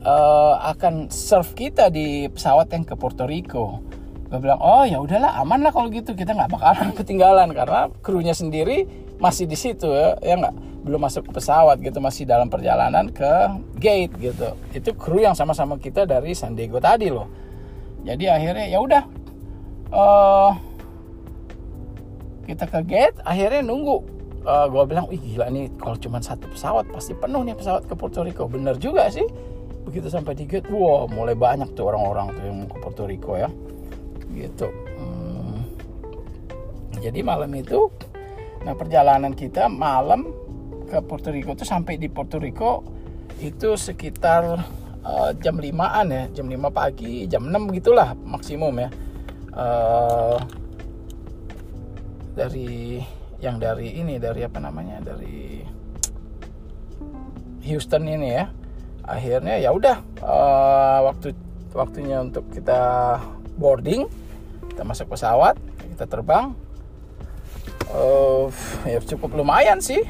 uh, 0.07 0.63
akan 0.75 1.11
serve 1.11 1.51
kita 1.59 1.91
di 1.91 2.31
pesawat 2.31 2.71
yang 2.71 2.87
ke 2.87 2.95
Puerto 2.95 3.27
Rico 3.27 3.92
gue 4.33 4.41
bilang 4.41 4.65
oh 4.65 4.89
ya 4.89 4.97
udahlah 4.97 5.45
aman 5.45 5.61
lah 5.61 5.69
kalau 5.77 5.93
gitu. 5.93 6.17
Kita 6.17 6.33
nggak 6.33 6.57
bakalan 6.57 6.89
ketinggalan 6.99 7.53
karena 7.53 7.93
krunya 8.01 8.33
sendiri 8.33 8.89
masih 9.21 9.45
di 9.45 9.61
situ 9.61 9.93
ya 9.93 10.17
ya 10.25 10.41
nggak? 10.41 10.57
Belum 10.89 11.05
masuk 11.05 11.29
ke 11.29 11.37
pesawat 11.37 11.77
gitu 11.85 12.01
masih 12.01 12.25
dalam 12.25 12.49
perjalanan 12.49 13.13
ke 13.13 13.29
gate 13.77 14.17
gitu. 14.17 14.57
Itu 14.73 14.97
kru 14.97 15.21
yang 15.21 15.37
sama-sama 15.37 15.77
kita 15.77 16.09
dari 16.09 16.33
San 16.33 16.57
Diego 16.57 16.81
tadi 16.81 17.13
loh. 17.13 17.29
Jadi 18.09 18.25
akhirnya 18.33 18.67
ya 18.73 18.81
udah 18.81 19.03
uh, 19.93 20.51
kita 22.49 22.65
ke 22.73 22.81
gate 22.89 23.21
akhirnya 23.29 23.61
nunggu. 23.61 24.01
Uh, 24.43 24.67
eh, 24.67 24.67
gue 24.75 24.83
bilang 24.91 25.07
wih 25.07 25.21
gila 25.23 25.47
nih 25.55 25.71
kalau 25.79 25.95
cuma 26.01 26.19
satu 26.19 26.51
pesawat 26.51 26.91
pasti 26.91 27.15
penuh 27.15 27.47
nih 27.47 27.55
pesawat 27.55 27.85
ke 27.85 27.93
Puerto 27.93 28.25
Rico. 28.25 28.49
Bener 28.49 28.81
juga 28.81 29.13
sih. 29.13 29.29
Begitu 29.85 30.09
sampai 30.09 30.33
di 30.33 30.49
gate 30.49 30.73
wow 30.73 31.05
mulai 31.05 31.37
banyak 31.37 31.77
tuh 31.77 31.93
orang-orang 31.93 32.33
tuh 32.33 32.43
yang 32.49 32.59
ke 32.65 32.77
Puerto 32.81 33.05
Rico 33.05 33.37
ya 33.37 33.53
gitu. 34.35 34.69
Hmm. 34.99 35.65
jadi 37.03 37.21
malam 37.25 37.51
itu 37.57 37.91
nah 38.63 38.79
perjalanan 38.79 39.35
kita 39.35 39.67
malam 39.67 40.31
ke 40.87 41.03
Puerto 41.03 41.33
Rico 41.35 41.57
itu 41.57 41.67
sampai 41.67 41.99
di 41.99 42.07
Puerto 42.07 42.39
Rico 42.39 42.85
itu 43.43 43.75
sekitar 43.75 44.61
uh, 45.03 45.31
jam 45.41 45.59
5an 45.59 46.07
ya 46.13 46.25
jam 46.31 46.47
5 46.47 46.69
pagi 46.69 47.27
jam 47.27 47.49
6 47.49 47.77
gitulah 47.81 48.15
maksimum 48.23 48.75
ya. 48.77 48.89
Uh, 49.53 50.39
dari 52.33 53.05
yang 53.45 53.61
dari 53.61 54.01
ini 54.01 54.17
dari 54.17 54.41
apa 54.49 54.57
namanya 54.57 55.03
dari 55.03 55.61
Houston 57.67 58.09
ini 58.09 58.29
ya. 58.37 58.47
Akhirnya 59.03 59.59
ya 59.59 59.75
udah 59.75 59.97
uh, 60.23 60.99
waktu 61.11 61.35
waktunya 61.75 62.23
untuk 62.23 62.47
kita 62.55 63.19
boarding 63.59 64.07
kita 64.73 64.89
masuk 64.89 65.13
pesawat 65.13 65.61
kita 65.93 66.09
terbang. 66.09 66.57
Uh, 67.93 68.49
ya 68.89 68.99
cukup 69.05 69.37
lumayan 69.37 69.85
sih. 69.85 70.01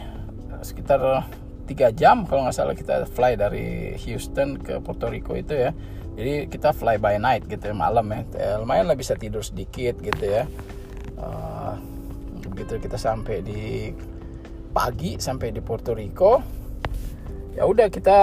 Sekitar 0.63 1.27
tiga 1.67 1.91
jam 1.91 2.23
kalau 2.31 2.47
nggak 2.47 2.55
salah 2.55 2.79
kita 2.79 3.11
fly 3.11 3.35
dari 3.35 3.99
Houston 4.07 4.63
ke 4.63 4.79
Puerto 4.79 5.11
Rico 5.11 5.35
itu 5.35 5.59
ya. 5.59 5.75
Jadi 6.15 6.47
kita 6.47 6.71
fly 6.71 7.03
by 7.03 7.19
night 7.19 7.49
gitu 7.49 7.73
ya 7.73 7.75
malam 7.75 8.07
ya, 8.13 8.21
ya 8.37 8.51
lumayan 8.63 8.87
lah 8.87 8.95
bisa 8.95 9.19
tidur 9.19 9.43
sedikit 9.43 9.99
gitu 9.99 10.23
ya. 10.23 10.47
Uh, 11.19 11.75
kita 12.63 12.95
sampai 12.95 13.43
di 13.43 13.91
pagi 14.71 15.19
sampai 15.19 15.51
di 15.51 15.59
Puerto 15.59 15.93
Rico. 15.93 16.39
Ya 17.59 17.67
udah 17.67 17.91
kita 17.91 18.17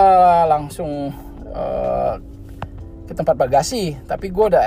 langsung 0.48 1.12
uh, 1.54 2.16
ke 3.10 3.14
tempat 3.18 3.34
bagasi 3.34 3.98
tapi 4.06 4.30
gue 4.30 4.46
udah 4.54 4.64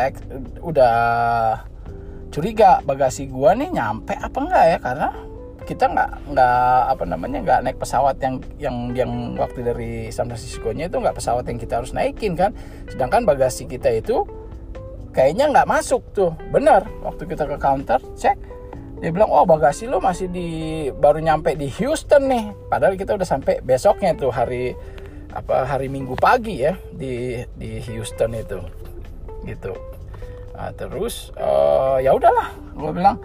udah 0.66 0.94
curiga 2.34 2.82
bagasi 2.82 3.30
gue 3.30 3.50
nih 3.54 3.70
nyampe 3.70 4.18
apa 4.18 4.38
enggak 4.42 4.64
ya 4.66 4.78
karena 4.82 5.08
kita 5.62 5.86
nggak 5.86 6.10
nggak 6.34 6.78
apa 6.90 7.04
namanya 7.06 7.38
nggak 7.46 7.60
naik 7.62 7.78
pesawat 7.78 8.18
yang 8.18 8.36
yang 8.58 8.76
yang 8.98 9.12
waktu 9.38 9.62
dari 9.62 9.92
San 10.10 10.26
Francisco 10.26 10.74
nya 10.74 10.90
itu 10.90 10.98
nggak 10.98 11.16
pesawat 11.16 11.46
yang 11.46 11.58
kita 11.58 11.78
harus 11.78 11.94
naikin 11.94 12.34
kan. 12.34 12.50
Sedangkan 12.90 13.22
bagasi 13.22 13.70
kita 13.70 13.94
itu 13.94 14.26
kayaknya 15.14 15.54
nggak 15.54 15.68
masuk 15.70 16.02
tuh. 16.10 16.34
Benar 16.50 16.86
waktu 17.06 17.30
kita 17.30 17.46
ke 17.46 17.56
counter 17.62 18.02
cek 18.18 18.36
dia 19.02 19.10
bilang 19.10 19.34
oh 19.34 19.42
bagasi 19.42 19.90
lo 19.90 19.98
masih 19.98 20.30
di 20.30 20.48
baru 20.94 21.18
nyampe 21.18 21.54
di 21.54 21.70
Houston 21.78 22.26
nih. 22.26 22.44
Padahal 22.70 22.94
kita 22.94 23.14
udah 23.14 23.26
sampai 23.26 23.62
besoknya 23.62 24.14
tuh 24.14 24.30
hari 24.34 24.74
apa 25.32 25.64
hari 25.64 25.88
Minggu 25.88 26.14
pagi 26.14 26.60
ya 26.60 26.76
di 26.92 27.40
di 27.56 27.80
Houston 27.88 28.36
itu. 28.36 28.60
Gitu. 29.48 29.72
Nah, 30.52 30.70
terus 30.76 31.32
uh, 31.40 31.98
ya 31.98 32.12
udahlah 32.12 32.52
gue 32.76 32.92
bilang 32.92 33.16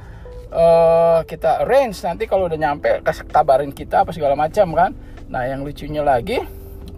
uh, 0.50 1.22
kita 1.28 1.68
arrange 1.68 2.00
nanti 2.02 2.24
kalau 2.26 2.48
udah 2.48 2.58
nyampe 2.58 3.04
kasih 3.04 3.28
kabarin 3.28 3.76
kita 3.76 4.08
apa 4.08 4.16
segala 4.16 4.34
macam 4.34 4.72
kan. 4.74 4.92
Nah 5.28 5.44
yang 5.44 5.68
lucunya 5.68 6.02
lagi 6.02 6.40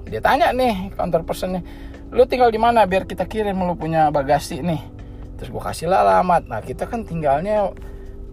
dia 0.05 0.21
tanya 0.21 0.53
nih 0.53 0.93
counter 0.97 1.21
personnya 1.21 1.61
lu 2.09 2.25
tinggal 2.25 2.49
di 2.49 2.57
mana 2.57 2.89
biar 2.89 3.05
kita 3.05 3.29
kirim 3.29 3.57
lu 3.57 3.73
punya 3.77 4.09
bagasi 4.09 4.61
nih? 4.61 4.81
Terus 5.37 5.49
gue 5.49 5.61
kasih 5.61 5.89
lah 5.89 6.05
alamat. 6.05 6.49
Nah 6.49 6.61
kita 6.61 6.89
kan 6.89 7.05
tinggalnya 7.05 7.73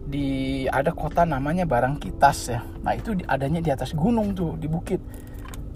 di 0.07 0.65
ada 0.71 0.95
kota 0.95 1.27
namanya 1.27 1.67
Barangkitas 1.67 2.39
ya. 2.53 2.61
Nah 2.85 2.97
itu 2.97 3.17
adanya 3.27 3.61
di 3.61 3.71
atas 3.73 3.93
gunung 3.93 4.33
tuh 4.33 4.57
di 4.57 4.69
bukit 4.69 5.01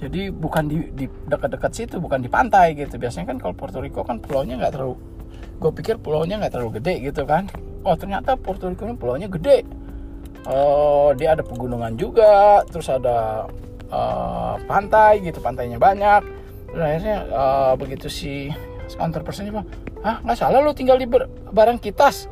jadi 0.01 0.33
bukan 0.33 0.65
di, 0.65 1.05
dekat-dekat 1.29 1.73
situ 1.77 2.01
bukan 2.01 2.25
di 2.25 2.33
pantai 2.33 2.73
gitu. 2.73 2.97
Biasanya 2.97 3.31
kan 3.31 3.37
kalau 3.37 3.53
Puerto 3.53 3.85
Rico 3.85 4.01
kan 4.01 4.17
pulaunya 4.17 4.57
nggak 4.57 4.73
terlalu 4.73 4.97
gue 5.61 5.71
pikir 5.77 6.01
pulaunya 6.01 6.41
nggak 6.41 6.57
terlalu 6.57 6.81
gede 6.81 7.05
gitu 7.05 7.29
kan. 7.29 7.53
Oh 7.85 7.93
ternyata 7.93 8.33
Puerto 8.41 8.73
Rico 8.73 8.89
ini 8.89 8.97
pulaunya 8.97 9.29
gede. 9.29 9.61
Uh, 10.49 11.13
dia 11.21 11.37
ada 11.37 11.45
pegunungan 11.45 12.01
juga 12.01 12.65
terus 12.65 12.89
ada 12.89 13.45
uh, 13.93 14.57
pantai 14.65 15.21
gitu 15.21 15.37
pantainya 15.45 15.77
banyak. 15.77 16.25
Dan 16.73 16.81
akhirnya 16.81 17.17
uh, 17.29 17.73
begitu 17.77 18.09
si 18.09 18.49
kantor 18.97 19.23
personnya 19.23 19.53
bilang 19.53 19.69
ah 20.01 20.17
nggak 20.25 20.39
salah 20.41 20.65
lu 20.65 20.73
tinggal 20.73 20.97
di 20.97 21.05
barang 21.53 21.77
kitas. 21.77 22.25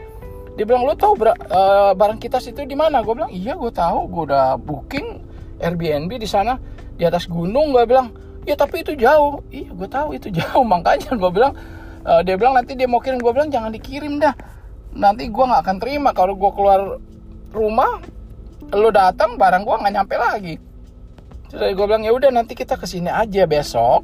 Dia 0.57 0.65
bilang 0.65 0.89
lu 0.89 0.97
tahu 0.97 1.21
uh, 1.21 1.93
barang 1.93 2.17
kitas 2.17 2.49
itu 2.49 2.65
di 2.65 2.75
mana? 2.75 3.05
Gue 3.05 3.13
bilang 3.13 3.29
iya 3.29 3.53
gue 3.53 3.69
tahu. 3.69 4.09
Gue 4.09 4.23
udah 4.33 4.57
booking 4.57 5.21
Airbnb 5.61 6.17
di 6.17 6.25
sana 6.25 6.78
di 6.99 7.07
atas 7.07 7.31
gunung 7.31 7.71
gue 7.71 7.87
bilang 7.87 8.11
ya 8.43 8.59
tapi 8.59 8.83
itu 8.83 8.99
jauh. 8.99 9.41
Iya 9.55 9.71
gue 9.71 9.89
tahu 9.89 10.09
itu 10.19 10.29
jauh. 10.35 10.67
Makanya 10.75 11.15
gue 11.15 11.31
bilang 11.31 11.55
uh, 12.03 12.21
dia 12.27 12.35
bilang 12.35 12.59
nanti 12.59 12.75
dia 12.75 12.91
mau 12.91 12.99
kirim. 12.99 13.23
Gue 13.23 13.33
bilang 13.33 13.49
jangan 13.49 13.71
dikirim 13.71 14.19
dah. 14.19 14.35
Nanti 14.99 15.31
gue 15.31 15.45
nggak 15.47 15.63
akan 15.63 15.77
terima. 15.79 16.11
Kalau 16.11 16.35
gue 16.35 16.51
keluar 16.53 16.99
rumah 17.55 18.03
lu 18.75 18.91
datang 18.93 19.39
barang 19.39 19.63
gue 19.63 19.77
nggak 19.79 19.95
nyampe 19.95 20.15
lagi. 20.19 20.55
Terus 21.49 21.73
gue 21.73 21.87
bilang 21.87 22.05
ya 22.05 22.13
udah 22.13 22.31
nanti 22.35 22.53
kita 22.59 22.75
ke 22.75 22.85
sini 22.85 23.09
aja 23.09 23.47
besok. 23.47 24.03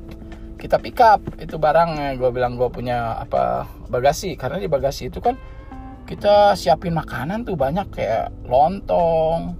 Kita 0.56 0.78
pick 0.78 1.02
up. 1.02 1.20
Itu 1.42 1.58
barangnya. 1.58 2.14
Gue 2.16 2.30
bilang 2.30 2.54
gue 2.54 2.70
punya 2.70 3.18
apa 3.18 3.66
bagasi. 3.90 4.38
Karena 4.38 4.62
di 4.62 4.70
bagasi 4.70 5.10
itu 5.10 5.18
kan 5.18 5.34
kita 6.04 6.52
siapin 6.52 6.92
makanan 6.92 7.48
tuh 7.48 7.56
banyak 7.56 7.88
kayak 7.88 8.28
lontong 8.44 9.56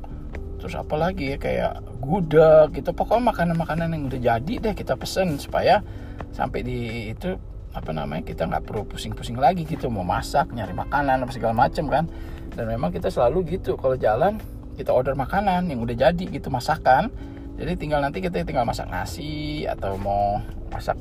terus 0.60 0.80
apa 0.80 0.96
lagi 0.96 1.36
ya 1.36 1.38
kayak 1.40 1.72
gudeg 2.04 2.76
gitu. 2.76 2.92
Pokoknya 2.92 3.32
makanan-makanan 3.32 3.88
yang 3.96 4.02
udah 4.06 4.20
jadi 4.20 4.54
deh 4.60 4.74
kita 4.76 4.94
pesen 4.94 5.40
supaya 5.40 5.80
sampai 6.30 6.60
di 6.62 7.10
itu 7.10 7.34
apa 7.74 7.90
namanya 7.90 8.22
kita 8.22 8.46
nggak 8.46 8.62
perlu 8.62 8.86
pusing-pusing 8.86 9.34
lagi 9.34 9.66
gitu. 9.66 9.90
Mau 9.90 10.06
masak 10.06 10.52
nyari 10.52 10.76
makanan 10.76 11.24
apa 11.24 11.32
segala 11.32 11.56
macem 11.56 11.88
kan. 11.90 12.06
Dan 12.54 12.70
memang 12.70 12.94
kita 12.94 13.10
selalu 13.10 13.58
gitu 13.58 13.74
kalau 13.74 13.98
jalan 13.98 14.38
kita 14.78 14.94
order 14.94 15.18
makanan 15.18 15.66
yang 15.66 15.82
udah 15.82 15.96
jadi 15.96 16.24
gitu 16.30 16.52
masakan. 16.52 17.10
Jadi 17.58 17.72
tinggal 17.78 18.02
nanti 18.02 18.22
kita 18.22 18.42
tinggal 18.46 18.66
masak 18.66 18.90
nasi 18.90 19.64
atau 19.66 19.98
mau 19.98 20.38
masak 20.70 20.98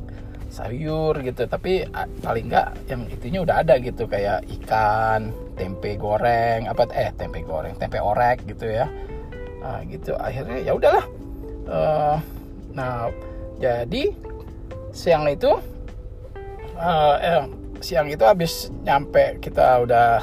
sayur 0.50 1.18
gitu. 1.22 1.46
Tapi 1.46 1.86
paling 2.22 2.50
enggak 2.50 2.74
yang 2.90 3.06
itunya 3.10 3.40
udah 3.42 3.62
ada 3.62 3.78
gitu 3.78 4.10
kayak 4.10 4.46
ikan 4.62 5.34
tempe 5.54 5.94
goreng 6.02 6.66
apa 6.66 6.90
eh 6.98 7.14
tempe 7.14 7.46
goreng 7.46 7.78
tempe 7.78 8.02
orek 8.02 8.42
gitu 8.50 8.66
ya 8.66 8.90
nah, 9.64 9.80
gitu. 9.88 10.12
Akhirnya 10.20 10.60
ya 10.60 10.72
udahlah. 10.76 11.06
Uh, 11.64 12.18
nah 12.76 13.08
jadi 13.64 14.12
siang 14.92 15.26
itu 15.32 15.50
uh, 16.76 17.16
eh, 17.24 17.44
siang 17.80 18.12
itu 18.12 18.24
habis 18.28 18.68
nyampe 18.84 19.40
kita 19.40 19.88
udah 19.88 20.22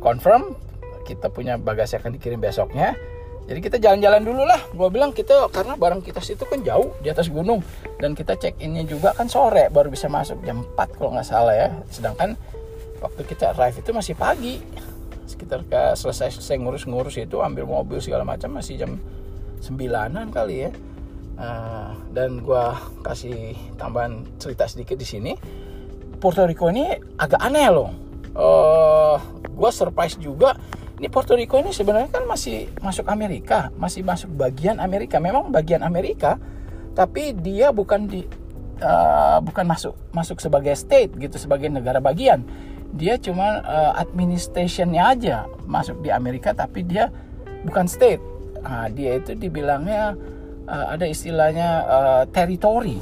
confirm 0.00 0.56
kita 1.04 1.28
punya 1.28 1.60
bagasi 1.60 2.00
akan 2.00 2.16
dikirim 2.16 2.40
besoknya. 2.40 2.96
Jadi 3.44 3.60
kita 3.60 3.76
jalan-jalan 3.76 4.24
dulu 4.24 4.42
lah 4.48 4.56
gue 4.72 4.88
bilang 4.88 5.12
kita 5.12 5.52
karena 5.52 5.76
barang 5.76 6.00
kita 6.00 6.16
situ 6.24 6.48
kan 6.48 6.64
jauh 6.64 6.96
di 7.04 7.12
atas 7.12 7.28
gunung. 7.28 7.60
Dan 8.00 8.16
kita 8.16 8.40
check 8.40 8.56
innya 8.56 8.88
juga 8.88 9.12
kan 9.12 9.28
sore 9.28 9.68
baru 9.68 9.92
bisa 9.92 10.08
masuk 10.08 10.40
jam 10.48 10.64
4 10.64 10.96
kalau 10.96 11.12
nggak 11.12 11.28
salah 11.28 11.52
ya. 11.52 11.68
Sedangkan 11.92 12.40
waktu 13.04 13.20
kita 13.28 13.52
arrive 13.52 13.76
itu 13.84 13.92
masih 13.92 14.16
pagi 14.16 14.64
sekitar 15.34 15.66
selesai 15.98 16.38
selesai 16.38 16.56
ngurus-ngurus 16.62 17.18
itu 17.18 17.42
ambil 17.42 17.66
mobil 17.66 17.98
segala 17.98 18.22
macam 18.22 18.54
masih 18.54 18.78
jam 18.78 18.96
sembilanan 19.58 20.30
kali 20.30 20.68
ya 20.68 20.70
uh, 21.36 21.92
dan 22.14 22.38
gue 22.38 22.64
kasih 23.02 23.58
tambahan 23.74 24.22
cerita 24.38 24.70
sedikit 24.70 24.94
di 24.94 25.06
sini 25.06 25.32
Puerto 26.22 26.46
Rico 26.46 26.70
ini 26.70 26.94
agak 27.18 27.42
aneh 27.42 27.68
loh 27.68 27.90
uh, 27.90 27.92
eh, 28.38 29.16
gue 29.50 29.70
surprise 29.74 30.16
juga 30.16 30.54
ini 30.94 31.10
Puerto 31.10 31.34
Rico 31.34 31.58
ini 31.58 31.74
sebenarnya 31.74 32.06
kan 32.06 32.22
masih 32.22 32.70
masuk 32.78 33.10
Amerika, 33.10 33.74
masih 33.74 34.06
masuk 34.06 34.30
bagian 34.30 34.78
Amerika. 34.78 35.18
Memang 35.18 35.50
bagian 35.50 35.82
Amerika, 35.82 36.38
tapi 36.94 37.34
dia 37.34 37.74
bukan 37.74 38.06
di 38.06 38.22
uh, 38.78 39.42
bukan 39.42 39.66
masuk 39.66 39.98
masuk 40.14 40.38
sebagai 40.38 40.70
state 40.78 41.10
gitu, 41.18 41.34
sebagai 41.34 41.66
negara 41.66 41.98
bagian. 41.98 42.46
Dia 42.94 43.18
cuma 43.18 43.60
uh, 43.60 43.92
administrationnya 43.98 45.02
aja. 45.02 45.36
Masuk 45.66 46.00
di 46.00 46.14
Amerika, 46.14 46.54
tapi 46.54 46.86
dia 46.86 47.10
bukan 47.66 47.90
state. 47.90 48.22
Nah, 48.62 48.88
dia 48.88 49.18
itu 49.18 49.34
dibilangnya 49.34 50.14
uh, 50.70 50.86
ada 50.94 51.04
istilahnya 51.04 51.68
uh, 51.84 52.22
teritori. 52.30 52.96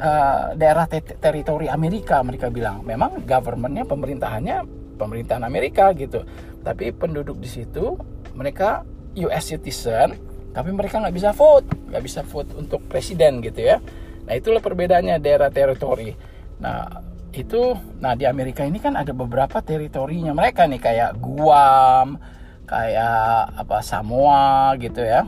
Uh, 0.00 0.56
daerah 0.56 0.88
te 0.88 1.04
teritori 1.04 1.68
Amerika 1.68 2.24
mereka 2.24 2.48
bilang. 2.48 2.80
Memang 2.80 3.20
governmentnya 3.28 3.84
pemerintahannya 3.84 4.58
pemerintahan 4.96 5.44
Amerika 5.44 5.92
gitu. 5.92 6.24
Tapi 6.64 6.92
penduduk 6.96 7.36
di 7.40 7.48
situ 7.48 8.00
mereka 8.32 8.84
US 9.16 9.52
citizen 9.52 10.16
tapi 10.50 10.74
mereka 10.74 10.98
nggak 10.98 11.14
bisa 11.14 11.30
vote. 11.36 11.68
Nggak 11.92 12.02
bisa 12.04 12.20
vote 12.24 12.50
untuk 12.56 12.80
presiden 12.88 13.44
gitu 13.44 13.60
ya. 13.60 13.76
Nah 14.26 14.32
itulah 14.34 14.64
perbedaannya 14.64 15.20
daerah 15.22 15.52
teritori. 15.52 16.16
Nah 16.60 17.09
itu 17.34 17.78
nah 18.02 18.18
di 18.18 18.26
Amerika 18.26 18.66
ini 18.66 18.82
kan 18.82 18.98
ada 18.98 19.14
beberapa 19.14 19.62
teritorinya. 19.62 20.34
Mereka 20.34 20.66
nih 20.66 20.80
kayak 20.80 21.10
Guam 21.18 22.18
kayak 22.66 23.54
apa 23.60 23.78
Samoa 23.82 24.74
gitu 24.78 25.02
ya. 25.02 25.26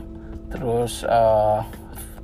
Terus 0.51 1.07
uh, 1.07 1.63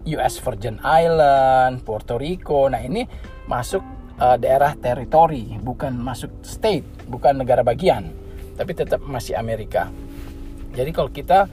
eh, 0.05 0.15
US 0.19 0.39
Virgin 0.43 0.77
Island 0.83 1.83
Puerto 1.87 2.19
Rico. 2.19 2.67
Nah 2.67 2.83
ini 2.83 3.07
masuk 3.47 3.81
uh, 4.19 4.35
daerah 4.35 4.75
teritori 4.75 5.57
bukan 5.59 5.95
masuk 5.97 6.29
state 6.45 6.85
bukan 7.09 7.41
negara 7.41 7.65
bagian 7.65 8.13
tapi 8.59 8.75
tetap 8.75 8.99
masih 9.07 9.39
Amerika. 9.39 9.87
Jadi 10.75 10.91
kalau 10.91 11.07
kita 11.07 11.47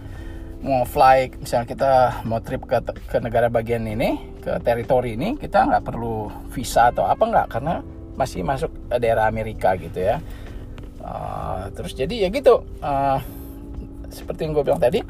mau 0.66 0.82
fly, 0.82 1.30
misalnya 1.38 1.66
kita 1.70 1.92
mau 2.26 2.42
trip 2.42 2.66
ke, 2.66 2.82
ke 3.06 3.22
negara 3.22 3.46
bagian 3.46 3.86
ini, 3.86 4.18
ke 4.42 4.58
teritori 4.66 5.14
ini, 5.14 5.38
kita 5.38 5.70
nggak 5.70 5.86
perlu 5.86 6.26
visa 6.50 6.90
atau 6.90 7.06
apa 7.06 7.22
nggak, 7.22 7.46
karena 7.46 7.74
masih 8.16 8.40
masuk 8.42 8.72
daerah 8.88 9.29
Amerika 9.29 9.76
gitu 9.76 10.00
ya. 10.00 10.18
Uh, 11.07 11.70
terus 11.76 11.94
jadi 11.94 12.26
ya 12.26 12.29
gitu, 12.35 12.66
uh, 12.83 13.22
seperti 14.11 14.48
yang 14.48 14.59
gue 14.59 14.64
bilang 14.66 14.83
tadi, 14.83 15.05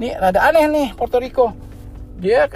ini 0.00 0.08
rada 0.16 0.40
aneh 0.48 0.64
nih 0.70 0.88
Puerto 0.96 1.20
Rico. 1.20 1.52
Dia 2.16 2.48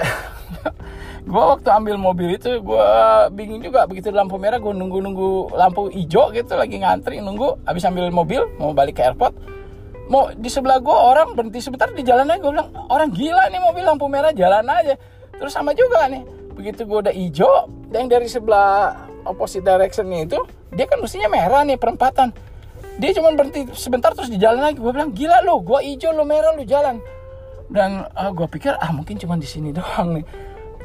gue 1.30 1.42
waktu 1.42 1.68
ambil 1.68 2.00
mobil 2.00 2.38
itu 2.38 2.62
gue 2.62 2.88
bingung 3.36 3.60
juga. 3.60 3.84
Begitu 3.84 4.14
lampu 4.14 4.40
merah 4.40 4.56
gue 4.62 4.72
nunggu 4.72 4.98
nunggu 5.02 5.52
lampu 5.52 5.92
hijau 5.92 6.32
gitu 6.32 6.56
lagi 6.56 6.80
ngantri 6.80 7.20
nunggu. 7.20 7.60
Habis 7.68 7.84
ambil 7.84 8.08
mobil 8.08 8.46
mau 8.56 8.72
balik 8.72 8.96
ke 8.96 9.04
airport. 9.04 9.34
Mau 10.06 10.30
di 10.32 10.46
sebelah 10.46 10.78
gue 10.78 10.94
orang 10.94 11.34
berhenti 11.34 11.58
sebentar 11.58 11.90
di 11.90 12.06
jalan 12.06 12.30
aja 12.30 12.38
gue 12.38 12.52
bilang 12.54 12.70
orang 12.88 13.10
gila 13.10 13.50
nih 13.50 13.60
mobil 13.60 13.82
lampu 13.84 14.06
merah 14.06 14.32
jalan 14.32 14.64
aja. 14.70 14.94
Terus 15.36 15.52
sama 15.52 15.76
juga 15.76 16.08
nih. 16.08 16.22
Begitu 16.56 16.88
gue 16.88 16.98
udah 17.04 17.12
hijau 17.12 17.68
dan 17.92 18.08
dari 18.08 18.30
sebelah 18.30 19.05
opposite 19.26 19.66
direction 19.66 20.08
itu 20.14 20.38
dia 20.72 20.86
kan 20.86 21.02
mestinya 21.02 21.28
merah 21.30 21.62
nih 21.66 21.76
perempatan. 21.76 22.30
Dia 22.96 23.12
cuma 23.12 23.28
berhenti 23.36 23.68
sebentar 23.76 24.16
terus 24.16 24.32
di 24.32 24.40
jalan 24.40 24.72
lagi. 24.72 24.80
Gue 24.80 24.92
bilang 24.92 25.12
gila 25.12 25.44
lo 25.44 25.60
gue 25.60 25.78
hijau 25.84 26.16
lo 26.16 26.24
merah 26.24 26.56
lo 26.56 26.64
jalan. 26.64 27.00
Dan 27.68 28.06
uh, 28.14 28.28
ah, 28.28 28.30
gue 28.32 28.46
pikir 28.48 28.72
ah 28.78 28.90
mungkin 28.94 29.20
cuma 29.20 29.36
di 29.36 29.44
sini 29.44 29.74
doang 29.76 30.16
nih. 30.20 30.24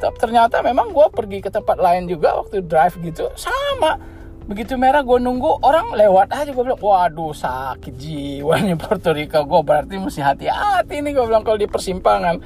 Ternyata 0.02 0.66
memang 0.66 0.90
gue 0.90 1.06
pergi 1.14 1.38
ke 1.38 1.48
tempat 1.48 1.78
lain 1.78 2.10
juga 2.10 2.36
waktu 2.42 2.66
drive 2.66 2.98
gitu 3.00 3.30
sama. 3.38 3.96
Begitu 4.42 4.74
merah 4.74 5.06
gue 5.06 5.18
nunggu 5.22 5.62
orang 5.62 5.94
lewat 5.94 6.34
aja. 6.34 6.50
Gue 6.50 6.66
bilang 6.66 6.82
waduh 6.82 7.32
sakit 7.32 7.94
jiwa 7.94 8.58
nih 8.60 8.76
Puerto 8.76 9.14
Rico. 9.14 9.40
Gue 9.46 9.62
berarti 9.62 9.96
mesti 9.96 10.20
hati-hati 10.20 11.00
nih 11.00 11.12
gue 11.14 11.24
bilang 11.24 11.46
kalau 11.46 11.56
di 11.56 11.70
persimpangan. 11.70 12.42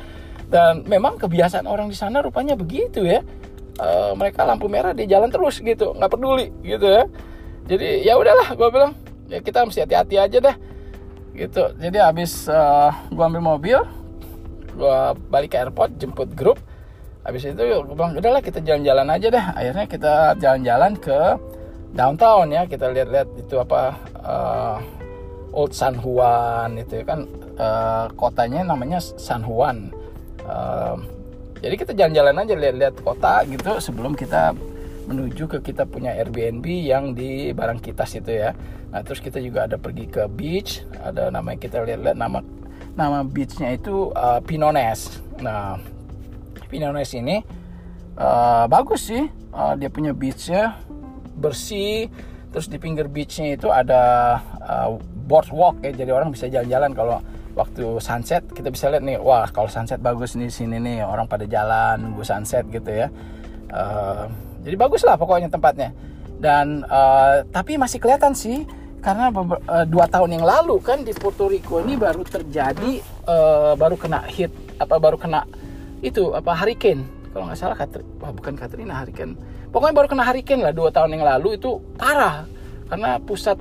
Dan 0.47 0.87
memang 0.87 1.19
kebiasaan 1.19 1.67
orang 1.67 1.91
di 1.91 1.99
sana 1.99 2.23
rupanya 2.23 2.55
begitu 2.55 3.03
ya 3.03 3.19
e, 3.77 3.89
mereka 4.17 4.45
lampu 4.49 4.67
merah 4.67 4.97
di 4.97 5.05
jalan 5.05 5.29
terus 5.29 5.61
gitu 5.61 5.93
nggak 5.97 6.11
peduli 6.13 6.53
gitu 6.65 6.87
ya. 6.89 7.05
Jadi 7.67 8.07
ya 8.07 8.15
udahlah 8.15 8.55
gue 8.55 8.69
bilang 8.71 8.93
ya 9.27 9.43
kita 9.43 9.67
mesti 9.67 9.83
hati-hati 9.83 10.17
aja 10.17 10.39
deh 10.39 10.57
gitu. 11.37 11.63
Jadi 11.77 11.99
habis 12.01 12.49
uh, 12.49 12.89
eh, 12.89 12.93
gue 13.13 13.25
ambil 13.25 13.43
mobil 13.45 13.79
gue 14.77 14.99
balik 15.33 15.57
ke 15.57 15.59
airport 15.61 15.97
jemput 16.01 16.31
grup. 16.33 16.59
Habis 17.27 17.53
itu 17.53 17.59
gue 17.59 17.95
bilang 17.97 18.15
udahlah 18.15 18.41
kita 18.41 18.63
jalan-jalan 18.63 19.09
aja 19.11 19.27
deh. 19.29 19.45
Akhirnya 19.57 19.87
kita 19.91 20.15
jalan-jalan 20.39 20.93
ke 20.97 21.19
downtown 21.93 22.47
ya. 22.55 22.63
Kita 22.65 22.87
lihat-lihat 22.95 23.29
itu 23.35 23.55
apa 23.59 23.81
uh, 24.23 24.79
Old 25.57 25.75
San 25.75 25.99
Juan 25.99 26.77
itu 26.79 27.03
ya 27.03 27.05
kan 27.05 27.21
uh, 27.59 28.07
kotanya 28.15 28.63
namanya 28.63 29.03
San 29.03 29.43
Juan. 29.43 29.91
Uh, 30.47 31.16
jadi 31.61 31.75
kita 31.75 31.93
jalan-jalan 31.97 32.37
aja 32.45 32.55
lihat-lihat 32.55 32.95
kota 33.01 33.41
gitu 33.49 33.81
sebelum 33.81 34.13
kita 34.13 34.53
menuju 35.07 35.47
ke 35.47 35.59
kita 35.73 35.87
punya 35.87 36.13
Airbnb 36.19 36.67
yang 36.67 37.15
di 37.15 37.55
Barangkitas 37.55 38.19
itu 38.19 38.35
ya. 38.35 38.53
Nah 38.91 39.01
terus 39.07 39.23
kita 39.23 39.39
juga 39.39 39.71
ada 39.71 39.79
pergi 39.79 40.11
ke 40.11 40.27
beach 40.27 40.83
ada 40.99 41.31
namanya 41.31 41.63
kita 41.63 41.87
lihat-lihat 41.87 42.19
nama 42.19 42.43
nama 42.99 43.23
beachnya 43.23 43.73
itu 43.73 44.11
uh, 44.13 44.43
Pinones. 44.43 45.23
Nah 45.41 45.79
Pinones 46.67 47.15
ini 47.15 47.41
uh, 48.19 48.67
bagus 48.67 49.09
sih 49.09 49.25
uh, 49.55 49.75
dia 49.79 49.89
punya 49.89 50.13
beachnya 50.13 50.77
bersih. 51.39 52.11
Terus 52.51 52.67
di 52.73 52.81
pinggir 52.81 53.07
beachnya 53.07 53.55
itu 53.55 53.69
ada 53.69 54.37
uh, 54.65 54.97
boardwalk 55.29 55.81
ya 55.85 55.93
jadi 55.93 56.11
orang 56.13 56.33
bisa 56.33 56.49
jalan-jalan 56.49 56.93
kalau 56.97 57.19
waktu 57.57 57.97
sunset 58.05 58.45
kita 58.53 58.69
bisa 58.69 58.93
lihat 58.93 59.01
nih 59.01 59.17
wah 59.17 59.49
kalau 59.49 59.73
sunset 59.73 59.97
bagus 60.05 60.37
nih 60.37 60.53
sini 60.53 60.77
nih 60.77 61.09
orang 61.09 61.25
pada 61.25 61.49
jalan 61.49 62.05
nunggu 62.05 62.23
sunset 62.23 62.69
gitu 62.69 62.93
ya. 62.93 63.09
Uh, 63.73 64.29
jadi 64.61 64.77
bagus 64.77 65.03
lah 65.03 65.17
pokoknya 65.17 65.49
tempatnya. 65.49 65.91
Dan 66.37 66.85
uh, 66.85 67.41
tapi 67.49 67.81
masih 67.81 67.97
kelihatan 67.97 68.37
sih 68.37 68.69
karena 69.01 69.33
uh, 69.33 69.89
dua 69.89 70.05
tahun 70.05 70.37
yang 70.37 70.45
lalu 70.45 70.77
kan 70.85 71.01
di 71.01 71.17
Puerto 71.17 71.49
Rico 71.49 71.81
ini 71.81 71.97
baru 71.97 72.21
terjadi 72.29 73.01
uh, 73.25 73.73
baru 73.73 73.97
kena 73.97 74.29
hit 74.29 74.53
apa 74.77 75.01
baru 75.01 75.17
kena 75.17 75.49
itu 76.05 76.37
apa 76.37 76.53
hurricane. 76.53 77.09
Kalau 77.33 77.53
nggak 77.53 77.61
salah 77.61 77.77
Katri, 77.77 78.05
wah 78.21 78.33
bukan 78.33 78.57
Katrina 78.57 79.01
hurricane. 79.01 79.37
Pokoknya 79.73 79.97
baru 79.97 80.09
kena 80.13 80.25
hurricane 80.29 80.61
lah 80.61 80.73
dua 80.77 80.93
tahun 80.93 81.17
yang 81.17 81.25
lalu 81.25 81.57
itu 81.57 81.81
parah. 81.97 82.45
Karena 82.87 83.17
pusat 83.21 83.57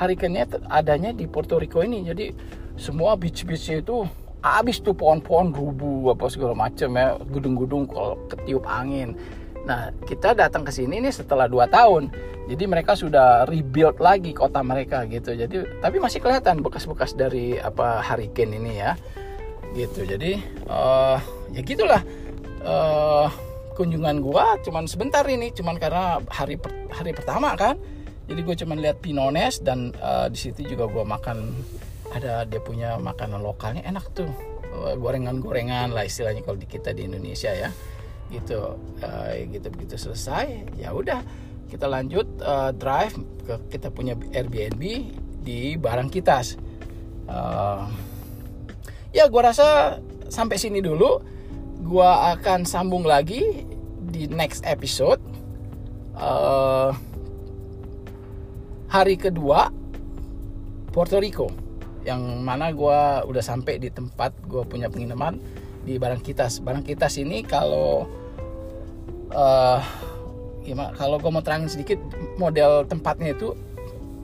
hurricane-nya 0.00 0.48
adanya 0.72 1.12
di 1.12 1.28
Puerto 1.28 1.60
Rico 1.60 1.80
ini. 1.84 2.04
Jadi 2.04 2.32
semua 2.74 3.14
beach-beachnya 3.14 3.82
itu 3.82 4.06
habis 4.44 4.76
tuh 4.82 4.92
pohon-pohon 4.92 5.56
rubuh 5.56 6.12
apa 6.12 6.28
segala 6.28 6.52
macam 6.52 6.92
ya 6.92 7.16
gedung-gedung 7.32 7.88
kalau 7.88 8.20
ketiup 8.28 8.64
angin. 8.68 9.16
Nah 9.64 9.88
kita 10.04 10.36
datang 10.36 10.68
ke 10.68 10.72
sini 10.74 11.00
nih 11.00 11.14
setelah 11.14 11.48
dua 11.48 11.64
tahun. 11.64 12.12
Jadi 12.44 12.64
mereka 12.68 12.92
sudah 12.92 13.48
rebuild 13.48 13.96
lagi 14.04 14.36
kota 14.36 14.60
mereka 14.60 15.08
gitu. 15.08 15.32
Jadi 15.32 15.80
tapi 15.80 15.96
masih 15.96 16.20
kelihatan 16.20 16.60
bekas-bekas 16.60 17.16
dari 17.16 17.56
apa 17.56 18.04
hurricane 18.04 18.60
ini 18.60 18.72
ya 18.84 18.92
gitu. 19.72 20.04
Jadi 20.04 20.36
uh, 20.68 21.16
ya 21.56 21.60
gitulah. 21.64 22.04
Uh, 22.64 23.28
kunjungan 23.74 24.22
gua 24.22 24.54
cuman 24.62 24.86
sebentar 24.86 25.26
ini 25.26 25.50
cuman 25.50 25.76
karena 25.82 26.22
hari 26.30 26.54
per, 26.54 26.70
hari 26.94 27.10
pertama 27.10 27.58
kan. 27.58 27.74
Jadi 28.24 28.40
gue 28.40 28.56
cuman 28.64 28.80
lihat 28.80 29.04
Pinones 29.04 29.60
dan 29.60 29.92
uh, 30.00 30.32
di 30.32 30.38
situ 30.40 30.64
juga 30.64 30.88
gua 30.88 31.04
makan 31.04 31.52
ada 32.14 32.46
dia 32.46 32.62
punya 32.62 32.94
makanan 32.96 33.42
lokalnya 33.42 33.82
enak 33.82 34.06
tuh. 34.14 34.30
Eh, 34.74 34.94
gorengan-gorengan 34.98 35.90
lah 35.90 36.06
istilahnya 36.06 36.46
kalau 36.46 36.58
di 36.58 36.66
kita 36.70 36.94
di 36.94 37.10
Indonesia 37.10 37.50
ya. 37.50 37.70
Gitu. 38.30 38.58
Uh, 39.04 39.30
gitu 39.52 39.68
begitu 39.70 39.94
selesai 39.98 40.78
ya 40.78 40.94
udah. 40.94 41.20
Kita 41.68 41.90
lanjut 41.90 42.26
uh, 42.40 42.70
drive 42.70 43.14
ke 43.44 43.54
kita 43.76 43.90
punya 43.90 44.14
Airbnb 44.32 44.82
di 45.44 45.76
barang 45.76 46.08
kita 46.08 46.40
uh, 47.28 47.84
ya 49.12 49.28
gua 49.28 49.52
rasa 49.52 49.98
sampai 50.30 50.56
sini 50.56 50.80
dulu. 50.80 51.20
Gua 51.84 52.32
akan 52.32 52.64
sambung 52.64 53.04
lagi 53.04 53.68
di 54.08 54.24
next 54.30 54.64
episode. 54.64 55.20
Uh, 56.14 56.94
hari 58.86 59.18
kedua 59.18 59.74
Puerto 60.94 61.18
Rico 61.18 61.63
yang 62.04 62.20
mana 62.44 62.70
gue 62.70 63.00
udah 63.28 63.42
sampai 63.42 63.80
di 63.80 63.88
tempat 63.88 64.36
gue 64.44 64.62
punya 64.68 64.92
penginaman 64.92 65.40
di 65.84 65.96
Barangkitas. 65.96 66.60
Barangkitas 66.60 67.16
ini 67.20 67.44
kalau 67.44 68.08
uh, 69.32 69.80
gimana? 70.64 70.92
Kalau 70.96 71.16
gue 71.16 71.30
mau 71.32 71.40
terangin 71.44 71.72
sedikit 71.72 71.98
model 72.36 72.84
tempatnya 72.84 73.32
itu 73.32 73.56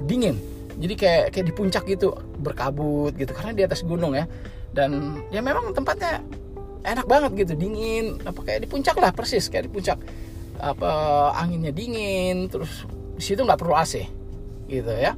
dingin. 0.05 0.37
Jadi 0.81 0.95
kayak 0.97 1.25
kayak 1.37 1.47
di 1.49 1.55
puncak 1.57 1.85
gitu 1.88 2.16
berkabut 2.40 3.12
gitu 3.16 3.33
karena 3.33 3.53
di 3.57 3.62
atas 3.64 3.81
gunung 3.85 4.12
ya. 4.12 4.29
Dan 4.71 5.21
ya 5.33 5.40
memang 5.40 5.73
tempatnya 5.73 6.21
enak 6.85 7.07
banget 7.09 7.31
gitu 7.45 7.53
dingin 7.57 8.21
apa 8.25 8.40
kayak 8.40 8.64
di 8.64 8.69
puncak 8.69 8.97
lah 8.97 9.12
persis 9.12 9.53
kayak 9.53 9.69
di 9.69 9.73
puncak 9.73 9.99
apa 10.61 10.93
anginnya 11.37 11.73
dingin 11.73 12.49
terus 12.49 12.85
di 13.16 13.23
situ 13.25 13.45
nggak 13.45 13.61
perlu 13.61 13.77
AC 13.77 14.05
gitu 14.69 14.93
ya 14.93 15.16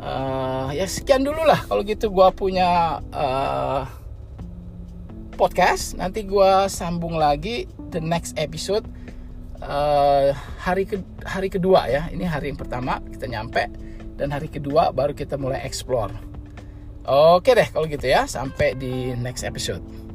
uh, 0.00 0.68
ya 0.72 0.88
sekian 0.88 1.22
dulu 1.22 1.44
lah 1.44 1.60
kalau 1.68 1.84
gitu 1.84 2.10
gue 2.10 2.28
punya 2.34 2.98
uh, 3.12 3.84
podcast. 5.36 5.96
Nanti 5.96 6.24
gue 6.26 6.52
sambung 6.68 7.16
lagi 7.16 7.68
the 7.92 8.00
next 8.00 8.36
episode 8.40 8.84
uh, 9.62 10.32
hari 10.60 10.88
ke 10.88 11.00
hari 11.24 11.52
kedua 11.52 11.86
ya. 11.86 12.08
Ini 12.08 12.26
hari 12.26 12.52
yang 12.52 12.58
pertama 12.58 12.98
kita 13.12 13.28
nyampe 13.28 13.68
dan 14.16 14.32
hari 14.32 14.48
kedua 14.48 14.92
baru 14.92 15.12
kita 15.16 15.36
mulai 15.40 15.62
explore. 15.64 16.12
Oke 17.06 17.56
deh 17.56 17.68
kalau 17.72 17.86
gitu 17.88 18.08
ya. 18.08 18.24
Sampai 18.28 18.76
di 18.76 19.14
next 19.16 19.44
episode 19.44 20.09